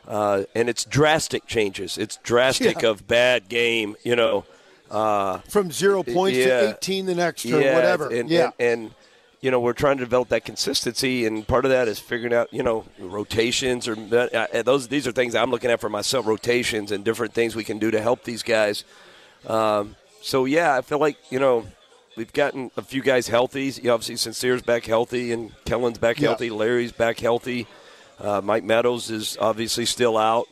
[0.09, 1.99] Uh, and it's drastic changes.
[1.99, 2.91] It's drastic Yeah.
[2.91, 4.45] of bad game, you know.
[4.91, 6.61] Uh, From zero points Yeah.
[6.61, 8.09] to 18 the next or yeah, whatever.
[8.11, 8.51] And, yeah.
[8.59, 8.91] and, and
[9.41, 12.49] you know we're trying to develop that consistency, and part of that is figuring out
[12.51, 14.89] you know rotations or uh, those.
[14.89, 17.91] These are things I'm looking at for myself: rotations and different things we can do
[17.91, 18.85] to help these guys.
[19.47, 21.67] Um, so yeah, I feel like you know
[22.17, 23.67] we've gotten a few guys healthy.
[23.67, 26.29] You know, obviously, Sincere's back healthy, and Kellen's back Yeah.
[26.29, 26.51] healthy.
[26.51, 27.67] Larry's back healthy.
[28.21, 30.47] Uh, Mike Meadows is obviously still out,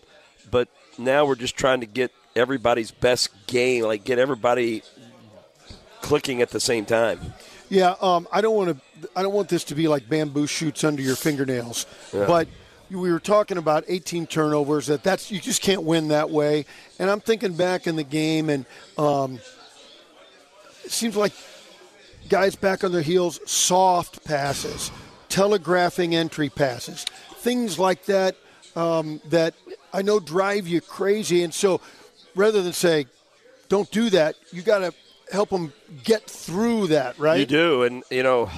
[0.50, 4.82] but now we're just trying to get everybody's best game, like get everybody
[6.00, 7.20] clicking at the same time.
[7.68, 9.08] Yeah, um, I don't want to.
[9.16, 11.86] I don't want this to be like bamboo shoots under your fingernails.
[12.12, 12.48] But
[12.90, 14.88] we were talking about 18 turnovers.
[14.88, 16.66] That that's you just can't win that way.
[16.98, 18.66] And I'm thinking back in the game, and
[18.98, 19.40] um,
[20.84, 21.32] it seems like
[22.32, 24.90] guys back on their heels, soft passes,
[25.28, 27.04] telegraphing entry passes,
[27.36, 28.34] things like that.
[28.74, 29.52] Um, that
[29.92, 31.42] I know drive you crazy.
[31.42, 31.82] And so,
[32.34, 33.04] rather than say,
[33.68, 34.94] "Don't do that," you got to
[35.30, 37.38] help them get through that, right?
[37.40, 38.48] You do, and you know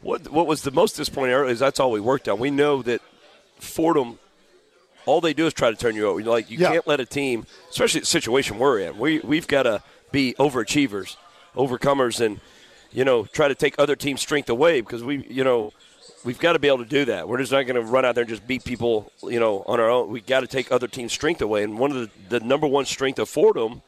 [0.00, 0.28] what?
[0.28, 2.40] What was the most disappointing is that's all we worked on.
[2.40, 3.00] We know that
[3.60, 4.18] Fordham,
[5.06, 6.20] all they do is try to turn you over.
[6.20, 6.72] Like you Yeah.
[6.72, 8.98] can't let a team, especially the situation we're in.
[8.98, 11.14] We we've got to be overachievers,
[11.54, 12.40] overcomers, and
[12.92, 15.72] you know try to take other teams' strength away because we you know.
[16.24, 17.28] We've got to be able to do that.
[17.28, 19.80] We're just not going to run out there and just beat people, you know, on
[19.80, 20.08] our own.
[20.08, 21.64] We got to take other teams' strength away.
[21.64, 23.82] And one of the, the number one strength of Fordham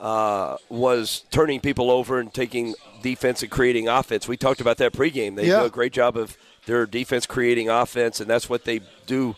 [0.00, 4.26] uh, was turning people over and taking defense and creating offense.
[4.26, 5.36] We talked about that pregame.
[5.36, 5.60] They Yeah.
[5.60, 9.36] do a great job of their defense creating offense, and that's what they do.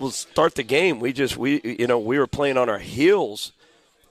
[0.00, 0.98] We'll start the game.
[0.98, 3.52] We just we you know we were playing on our heels,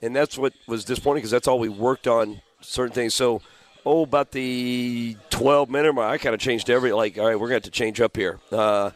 [0.00, 3.12] and that's what was disappointing because that's all we worked on certain things.
[3.12, 3.42] So.
[3.86, 7.18] Oh, about the 12 minute mark, I kind of changed every like.
[7.18, 8.90] All right, we're going to have to change up here, uh,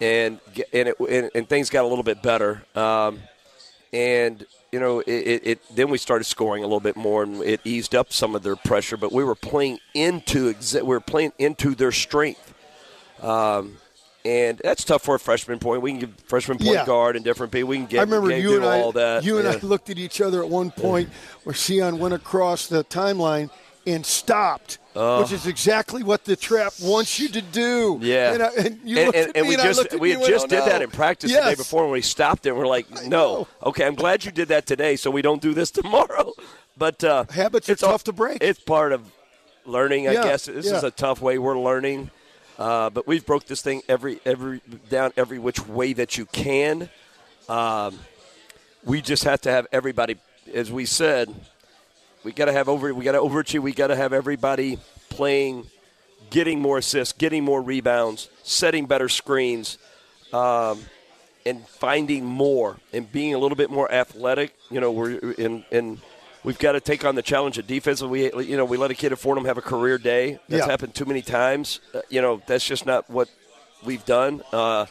[0.00, 0.38] and
[0.72, 2.62] and, it, and and things got a little bit better.
[2.74, 3.20] Um,
[3.92, 7.42] and you know it, it, it then we started scoring a little bit more and
[7.42, 11.32] it eased up some of their pressure but we were playing into we were playing
[11.38, 12.54] into their strength
[13.22, 13.78] um,
[14.24, 16.84] and that's tough for a freshman point we can give freshman point Yeah.
[16.84, 19.38] guard and different people we can get I remember you and I, all that you
[19.38, 21.08] and I looked at each other at one point
[21.44, 23.48] where Sion went across the timeline
[23.90, 27.98] and stopped, which is exactly what the trap wants you to do.
[28.00, 28.04] Oh.
[28.04, 30.20] Yeah, and, I, and you and, looked and- and we and just we had and
[30.22, 31.44] went, just "Oh, did that in practice yes.
[31.44, 32.54] the day before when we stopped it.
[32.54, 35.70] We're like, no, okay, I'm glad you did that today, so we don't do this
[35.80, 36.32] tomorrow.
[36.76, 38.38] But uh, Habits are it's all- tough to break.
[38.42, 39.10] It's part of
[39.64, 40.46] learning, I Yeah, guess.
[40.46, 42.10] This is a tough way we're learning,
[42.58, 46.88] uh, but we've broke this thing every every down every which way that you can.
[47.48, 47.98] Um,
[48.84, 50.16] we just have to have everybody,
[50.54, 51.34] as we said,
[52.28, 53.60] we got to have over we got to overachieve.
[53.60, 54.78] We got to have everybody
[55.08, 55.64] playing,
[56.28, 59.78] getting more assists, getting more rebounds, setting better screens,
[60.34, 60.78] um,
[61.46, 64.54] and finding more and being a little bit more athletic.
[64.70, 65.98] You know, we're in and.
[66.44, 68.00] We've got to take on the challenge of defense.
[68.00, 70.38] We, you know, we let a kid at Fordham have a career day.
[70.48, 70.70] That's Yeah.
[70.70, 71.80] happened too many times.
[71.92, 73.28] Uh, you know, that's just not what
[73.84, 74.42] we've done.
[74.52, 74.86] Uh,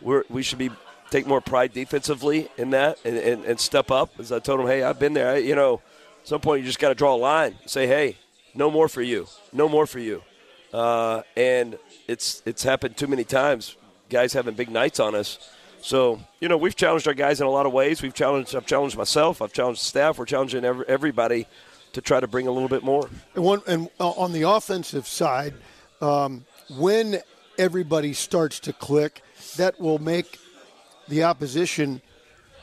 [0.00, 0.70] we're, we should be
[1.10, 4.12] take more pride defensively in that and, and, and step up.
[4.20, 5.30] As I told him, hey, I've been there.
[5.34, 5.82] I, you know,
[6.24, 7.56] some point you just got to draw a line.
[7.66, 8.16] Say, hey,
[8.54, 10.22] no more for you, no more for you.
[10.72, 13.76] Uh, and it's it's happened too many times.
[14.10, 15.38] Guys having big nights on us.
[15.80, 18.02] So you know we've challenged our guys in a lot of ways.
[18.02, 18.56] We've challenged.
[18.56, 19.40] I've challenged myself.
[19.40, 20.18] I've challenged staff.
[20.18, 21.46] We're challenging every, everybody
[21.92, 23.08] to try to bring a little bit more.
[23.34, 25.54] And, one, and uh, on the offensive side,
[26.00, 26.44] um,
[26.76, 27.20] when
[27.56, 29.22] everybody starts to click,
[29.56, 30.38] that will make
[31.08, 32.02] the opposition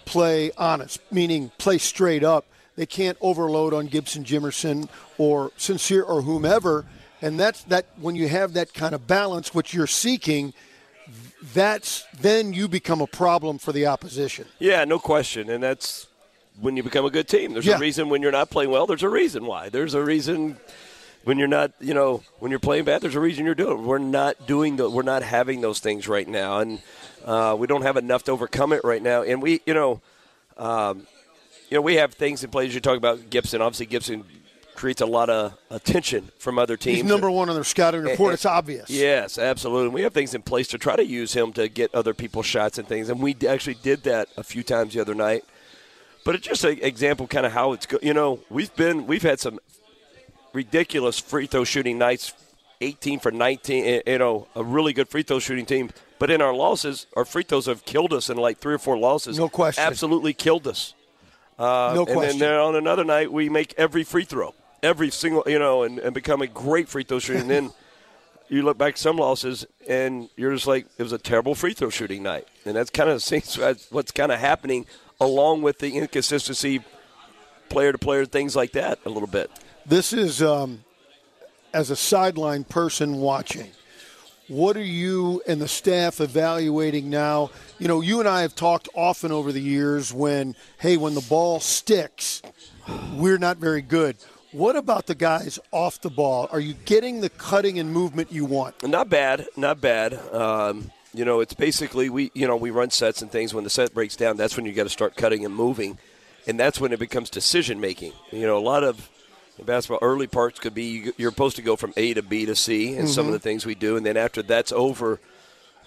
[0.06, 2.46] play honest, meaning play straight up.
[2.82, 6.84] They can't overload on Gibson Jimerson or Sincere or whomever.
[7.22, 10.52] And that's that when you have that kind of balance, which you're seeking,
[11.54, 14.48] that's then you become a problem for the opposition.
[14.58, 15.52] Yeah, no question.
[15.52, 16.08] And that's
[16.60, 17.54] when you become a good team.
[17.54, 17.76] There's Yeah.
[17.76, 18.88] a reason when you're not playing well.
[18.88, 19.70] There's a reason why.
[19.70, 20.58] There's a reason
[21.24, 23.04] when you're not, you know, when you're playing bad.
[23.04, 23.78] There's a reason you're doing.
[23.78, 23.82] it.
[23.84, 24.90] We're not doing the.
[24.90, 26.82] We're not having those things right now, and
[27.26, 29.22] uh, we don't have enough to overcome it right now.
[29.22, 30.02] And we, you know,
[30.58, 31.06] um,
[31.72, 32.74] you know, we have things in place.
[32.74, 33.62] You talk about Gibson.
[33.62, 34.24] Obviously, Gibson
[34.76, 36.98] creates a lot of attention from other teams.
[36.98, 38.34] He's number one on their scouting report.
[38.34, 38.90] It's obvious.
[38.90, 39.86] Yes, absolutely.
[39.86, 42.46] And We have things in place to try to use him to get other people's
[42.46, 45.44] shots and things, and we actually did that a few times the other night.
[46.24, 47.98] But it's just an example, kind of how it's go.
[48.04, 49.60] You know, we've been we've had some
[50.54, 52.34] ridiculous free throw shooting nights,
[52.82, 53.86] 18 for 19.
[53.86, 55.90] eh, You know, a really good free throw shooting team.
[56.20, 58.98] But in our losses, our free throws have killed us in like three or four
[58.98, 59.40] losses.
[59.40, 59.84] No question.
[59.84, 60.94] Absolutely killed us.
[61.62, 62.40] Uh, No and question.
[62.40, 66.14] then on another night, we make every free throw, every single, you know, and, and
[66.14, 67.40] become a great free throw shooter.
[67.40, 67.72] and then
[68.50, 71.74] you look back at some losses, and you're just like, it was a terrible free
[71.74, 72.48] throw shooting night.
[72.66, 74.86] And that's kind of seems that's what's kind of happening,
[75.20, 76.84] along with the inconsistency,
[77.70, 79.52] player to player, things like that, a little bit.
[79.86, 80.84] This is um,
[81.74, 83.72] as a sideline person watching.
[84.52, 87.52] What are you and the staff evaluating now?
[87.80, 91.22] You know, you and I have talked often over the years when, hey, when the
[91.22, 92.42] ball sticks,
[93.14, 94.18] we're not very good.
[94.52, 96.50] What about the guys off the ball?
[96.52, 98.86] Are you getting the cutting and movement you want?
[98.86, 100.16] Not bad, not bad.
[100.34, 103.54] Um, you know, it's basically we, you know, we run sets and things.
[103.54, 105.98] When the set breaks down, that's when you got to start cutting and moving,
[106.46, 108.12] and that's when it becomes decision making.
[108.32, 109.10] You know, a lot of
[109.62, 112.46] in basketball early parts could be you- you're supposed to go from A to B
[112.46, 115.20] to C, and some of the things we do, and then after that's over,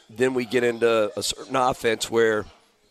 [0.09, 2.47] then we get into a certain offense where,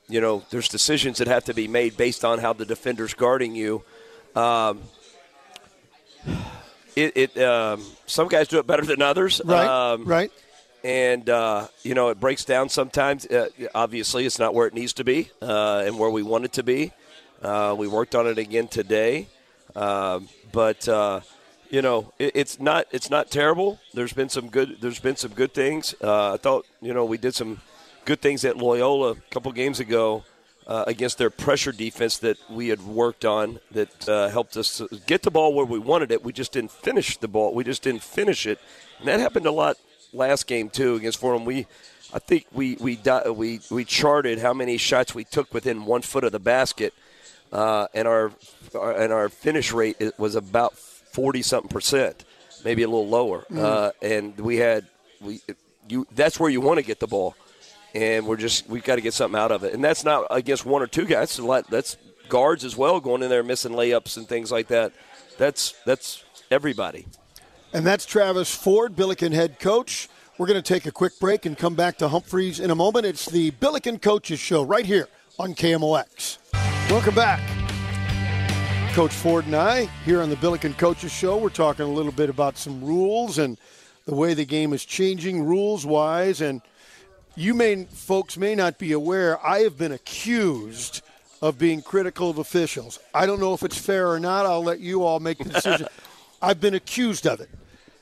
[0.09, 3.55] you know, there's decisions that have to be made based on how the defender's guarding
[3.55, 3.83] you.
[4.35, 4.81] Um,
[6.95, 9.41] it, it um, some guys do it better than others.
[9.43, 10.31] Right, Um, right.
[10.83, 13.25] and uh, you know it breaks down sometimes.
[13.25, 16.53] Uh, obviously, it's not where it needs to be uh, and where we want it
[16.53, 16.91] to be.
[17.41, 19.27] Uh, we worked on it again today,
[19.75, 21.21] um, but uh,
[21.69, 23.79] you know it, it's not it's not terrible.
[23.93, 25.95] There's been some good there's been some good things.
[26.01, 27.61] Uh, I thought you know we did some
[28.05, 30.23] good things at Loyola a couple games ago.
[30.65, 35.21] Uh, against their pressure defense that we had worked on that uh, helped us get
[35.21, 36.23] the ball where we wanted it.
[36.23, 37.53] We just didn't finish the ball.
[37.53, 38.59] We just didn't finish it,
[38.99, 39.75] and that happened a lot
[40.13, 41.43] last game too against Fordham.
[41.43, 41.67] We,
[42.13, 42.97] I think we we
[43.35, 46.93] we we charted how many shots we took within one foot of the basket,
[47.51, 48.31] uh, and our
[48.73, 52.25] and our finish rate was about forty something percent,
[52.63, 53.45] maybe a little lower.
[53.55, 54.85] Uh, and we had
[55.21, 55.41] we
[55.87, 57.35] you that's where you want to get the ball,
[57.93, 59.73] and we're just we've got to get something out of it.
[59.73, 61.39] And that's not against one or two guys.
[61.39, 61.69] Lot.
[61.69, 61.97] That's
[62.29, 64.93] guards as well going in there missing layups and things like that.
[65.37, 67.05] That's that's everybody.
[67.73, 70.07] And that's Travis Ford, Billiken head coach.
[70.37, 73.05] We're going to take a quick break and come back to Humphreys in a moment.
[73.05, 75.07] It's the Billiken Coaches Show right here
[75.39, 76.37] on KMOX.
[76.89, 77.62] Welcome back.
[78.93, 81.37] Coach Ford and I here on the Billiken Coaches Show.
[81.37, 83.57] We're talking a little bit about some rules and
[84.05, 86.41] the way the game is changing rules wise.
[86.41, 86.61] And
[87.35, 91.01] you may, folks may not be aware, I have been accused
[91.41, 92.99] of being critical of officials.
[93.15, 94.45] I don't know if it's fair or not.
[94.45, 95.87] I'll let you all make the decision.
[96.43, 97.49] I've been accused of it.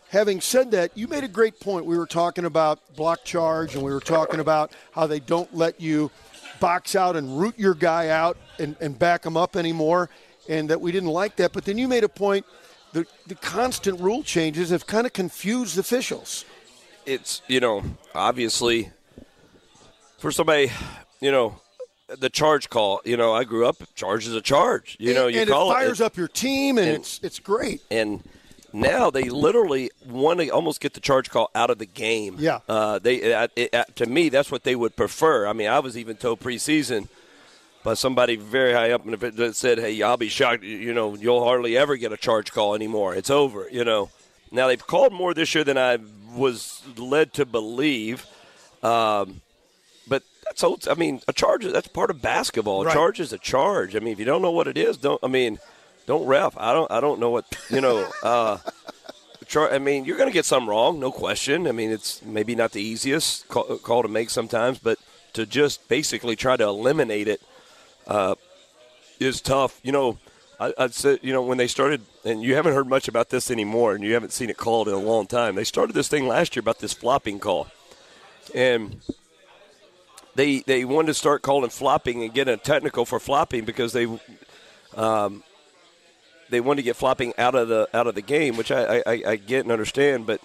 [0.09, 1.85] Having said that, you made a great point.
[1.85, 5.79] We were talking about block charge and we were talking about how they don't let
[5.79, 6.11] you
[6.59, 10.09] box out and root your guy out and, and back him up anymore,
[10.49, 11.53] and that we didn't like that.
[11.53, 12.45] But then you made a point
[12.93, 16.45] the, the constant rule changes have kind of confused officials.
[17.05, 17.83] it's you know
[18.13, 18.91] obviously
[20.17, 20.71] for somebody
[21.19, 21.59] you know
[22.19, 25.35] the charge call you know i grew up charge is a charge you know and,
[25.35, 27.81] you and call it fires it up your team, and, and- it's it's great.
[27.89, 28.21] and
[28.73, 32.59] now they literally want to almost get the charge call out of the game Yeah.
[32.69, 35.79] uh, they uh, it, uh, to me that's what they would prefer i mean i
[35.79, 37.07] was even told preseason
[37.83, 41.15] by somebody very high up and the that said hey i'll be shocked you know
[41.15, 44.09] you'll hardly ever get a charge call anymore it's over you know
[44.51, 45.97] now they've called more this year than i
[46.35, 48.25] was led to believe
[48.83, 49.41] um,
[50.07, 50.87] but that's old.
[50.87, 52.81] I mean, a charge that's part of basketball.
[52.81, 52.93] A Right.
[52.93, 53.95] charge is a charge.
[53.95, 55.19] I mean, if you don't know what it is, don't.
[55.23, 55.59] I mean,
[56.07, 56.57] don't ref.
[56.57, 56.89] I don't.
[56.91, 58.09] I don't know what you know.
[58.23, 58.57] Uh.
[59.53, 61.67] I mean, you're going to get some wrong, no question.
[61.67, 64.97] I mean, it's maybe not the easiest call, call to make sometimes, but
[65.33, 67.41] to just basically try to eliminate it
[68.07, 68.35] uh,
[69.19, 69.79] is tough.
[69.83, 70.17] You know,
[70.59, 73.49] I, I'd say, you know, when they started, and you haven't heard much about this
[73.49, 75.55] anymore, and you haven't seen it called in a long time.
[75.55, 77.67] They started this thing last year about this flopping call,
[78.53, 79.01] and
[80.35, 84.07] they they wanted to start calling flopping and getting a technical for flopping because they
[84.95, 85.43] um,
[86.49, 89.23] they wanted to get flopping out of the out of the game, which I, I,
[89.25, 90.27] I get and understand.
[90.27, 90.41] But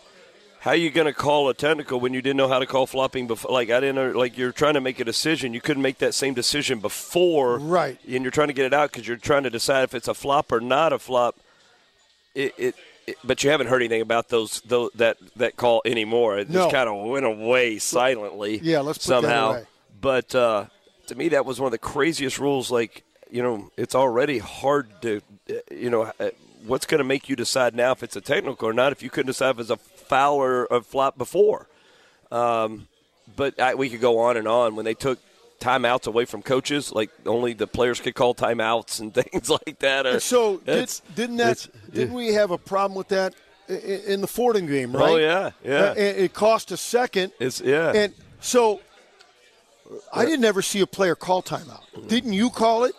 [0.67, 2.89] how are you going to call a technical when you didn't know how to call
[2.89, 3.53] flopping before?
[3.53, 5.55] Like I didn't like you're trying to make a decision.
[5.55, 7.97] You couldn't make that same decision before, Right.
[8.05, 10.15] And you're trying to get it out because you're trying to decide if it's a
[10.15, 11.37] flop or not a flop.
[12.35, 12.75] It, it,
[13.07, 16.37] it but you haven't heard anything about those, those that that call anymore.
[16.37, 16.63] It No.
[16.63, 18.59] just kind of went away silently.
[18.61, 19.63] Yeah, let's somehow.
[20.01, 20.67] But uh,
[21.07, 22.73] to me, that was one of the craziest rules.
[22.73, 26.31] Like, you know, it's already hard to, uh, you know, uh,
[26.67, 29.11] what's going to make you decide now if it's a technical or not if you
[29.11, 31.69] couldn't decide if it's a foul or a flop before.
[32.31, 32.89] Um,
[33.37, 35.19] but I, we could go on and on when they took
[35.61, 40.07] timeouts away from coaches, like only the players could call timeouts and things like that.
[40.07, 43.35] And so did, didn't that didn't we have a problem with that
[43.69, 45.11] in the Fordham game, right?
[45.11, 45.91] Oh, yeah, yeah.
[45.91, 47.33] Uh, It, it cost a second.
[47.41, 47.93] It's yeah.
[47.95, 48.81] And so
[50.13, 52.09] I didn't ever see a player call timeout.
[52.09, 52.95] Didn't you call it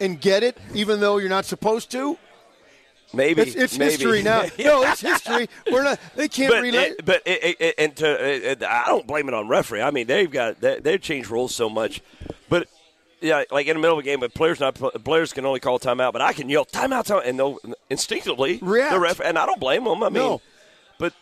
[0.00, 2.16] and get it, even though you're not supposed to?
[3.12, 3.90] Maybe It's, it's maybe.
[3.92, 4.42] history now.
[4.58, 5.48] No, it's history.
[5.70, 5.98] We're not.
[6.16, 6.92] They can't but relate.
[6.98, 9.82] it, but it, it, and to, I don't blame it on referee.
[9.82, 12.00] I mean, they've got they, they've changed rules so much,
[12.48, 12.68] but
[13.20, 15.78] yeah, like in the middle of a game, but players not players can only call
[15.80, 17.58] timeout, but I can yell timeout, timeout and they'll
[17.90, 18.92] instinctively React.
[18.92, 20.02] the ref, and I don't blame them.
[20.04, 20.40] I mean, No.
[20.98, 21.12] but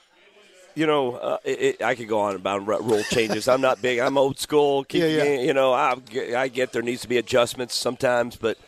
[0.75, 3.49] you know, uh, it, I could go on about rule changes.
[3.49, 3.99] I'm not big.
[3.99, 4.85] I'm old school.
[4.85, 5.41] Keep, Yeah, yeah.
[5.41, 5.95] You know, I,
[6.37, 8.59] I get there needs to be adjustments sometimes, but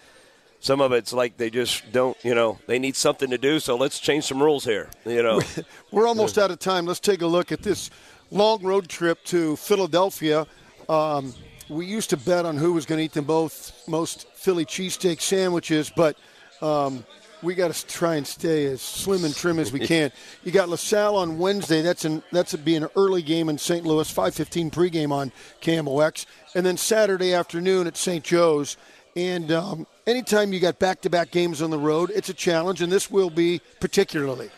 [0.61, 2.17] some of it's like they just don't.
[2.25, 4.89] You know, they need something to do, so let's change some rules here.
[5.05, 5.41] You know.
[5.93, 6.87] We're almost out of time.
[6.87, 7.91] Let's take a look at this
[8.31, 10.47] long road trip to Philadelphia.
[10.89, 11.35] Um,
[11.69, 15.21] we used to bet on who was going to eat the most, most Philly cheesesteak
[15.21, 16.17] sandwiches, but
[16.63, 17.05] um,
[17.43, 20.11] we got to try and stay as slim and trim as we can.
[20.45, 21.83] You got LaSalle on Wednesday.
[21.83, 23.85] That's an that's a, be an early game in St.
[23.85, 24.11] Louis.
[24.11, 28.25] 5:15 pregame on KMOX, and then Saturday afternoon at St.
[28.25, 28.77] Joe's.
[29.17, 33.11] And um, anytime you got back-to-back games on the road, it's a challenge, and this
[33.11, 34.51] will be particularly.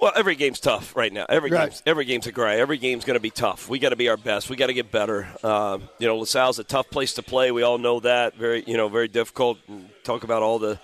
[0.00, 1.24] Well, every game's tough right now.
[1.28, 1.70] Every Right.
[1.70, 2.60] game's every game's a gray.
[2.60, 3.66] Every game's going to be tough.
[3.70, 4.50] We got to be our best.
[4.50, 5.26] We got to get better.
[5.42, 7.50] Um, you know, LaSalle's a tough place to play.
[7.50, 8.36] We all know that.
[8.36, 9.56] Very, you know, very difficult.
[10.04, 10.78] Talk about all the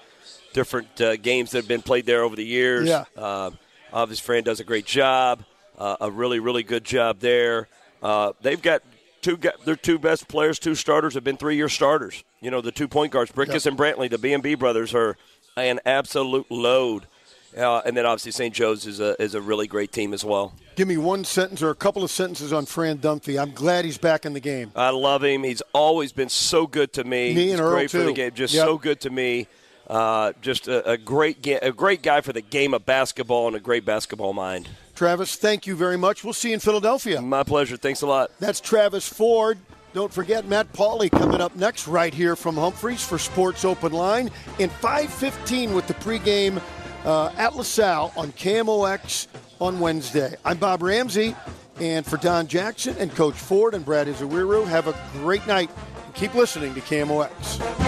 [0.55, 2.88] different uh, games that have been played there over the years.
[2.88, 3.05] Yeah.
[3.14, 3.51] Uh,
[3.93, 5.45] obviously, Fran does a great job.
[5.78, 7.68] Uh, a really, really good job there.
[8.03, 8.82] Uh, they've got
[9.22, 9.38] two.
[9.64, 12.22] Their two best players, two starters, have been three-year starters.
[12.40, 15.16] You know, the two point guards, Brickus and Brantley, the B and B brothers, are
[15.56, 17.06] an absolute load.
[17.56, 18.54] Uh, and then obviously St.
[18.54, 20.54] Joe's is a is a really great team as well.
[20.74, 23.38] Give me one sentence or a couple of sentences on Fran Dunphy.
[23.40, 24.72] I'm glad he's back in the game.
[24.74, 25.42] I love him.
[25.44, 27.34] He's always been so good to me.
[27.34, 28.14] Me He's and Earl, great for the too.
[28.14, 28.30] game.
[28.34, 28.64] Just Yep.
[28.66, 29.48] so good to me.
[29.86, 33.56] Uh, just a, a great ga- a great guy for the game of basketball and
[33.56, 34.66] a great basketball mind.
[34.95, 36.22] Travis, thank you very much.
[36.22, 37.20] We'll see you in Philadelphia.
[37.22, 37.76] My pleasure.
[37.76, 38.30] Thanks a lot.
[38.38, 39.59] That's Travis Ford.
[39.95, 44.30] Don't forget Matt Pauley coming up next right here from Humphreys for Sports Open Line
[44.59, 46.62] in 5:15 with the pregame
[47.05, 49.26] uh, at LaSalle on KMOX
[49.61, 50.34] on Wednesday.
[50.45, 51.36] I'm Bob Ramsey,
[51.78, 55.70] and for Don Jackson and Coach Ford and Brad Ezewiro, have a great night.
[56.05, 57.82] And keep listening to KMOX.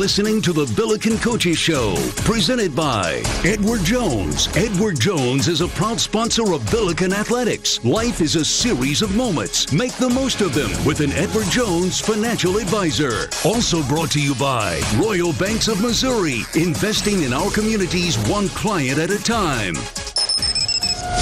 [0.00, 1.94] Listening to the Billiken Coaches Show,
[2.24, 4.48] presented by Edward Jones.
[4.56, 7.84] Edward Jones is a proud sponsor of Billiken Athletics.
[7.84, 9.70] Life is a series of moments.
[9.74, 13.28] Make the most of them with an Edward Jones financial advisor.
[13.44, 18.98] Also brought to you by Royal Banks of Missouri, investing in our communities one client
[18.98, 19.74] at a time.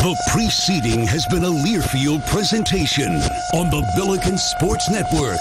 [0.03, 3.11] The preceding has been a Learfield presentation
[3.55, 5.41] on the Billiken Sports Network.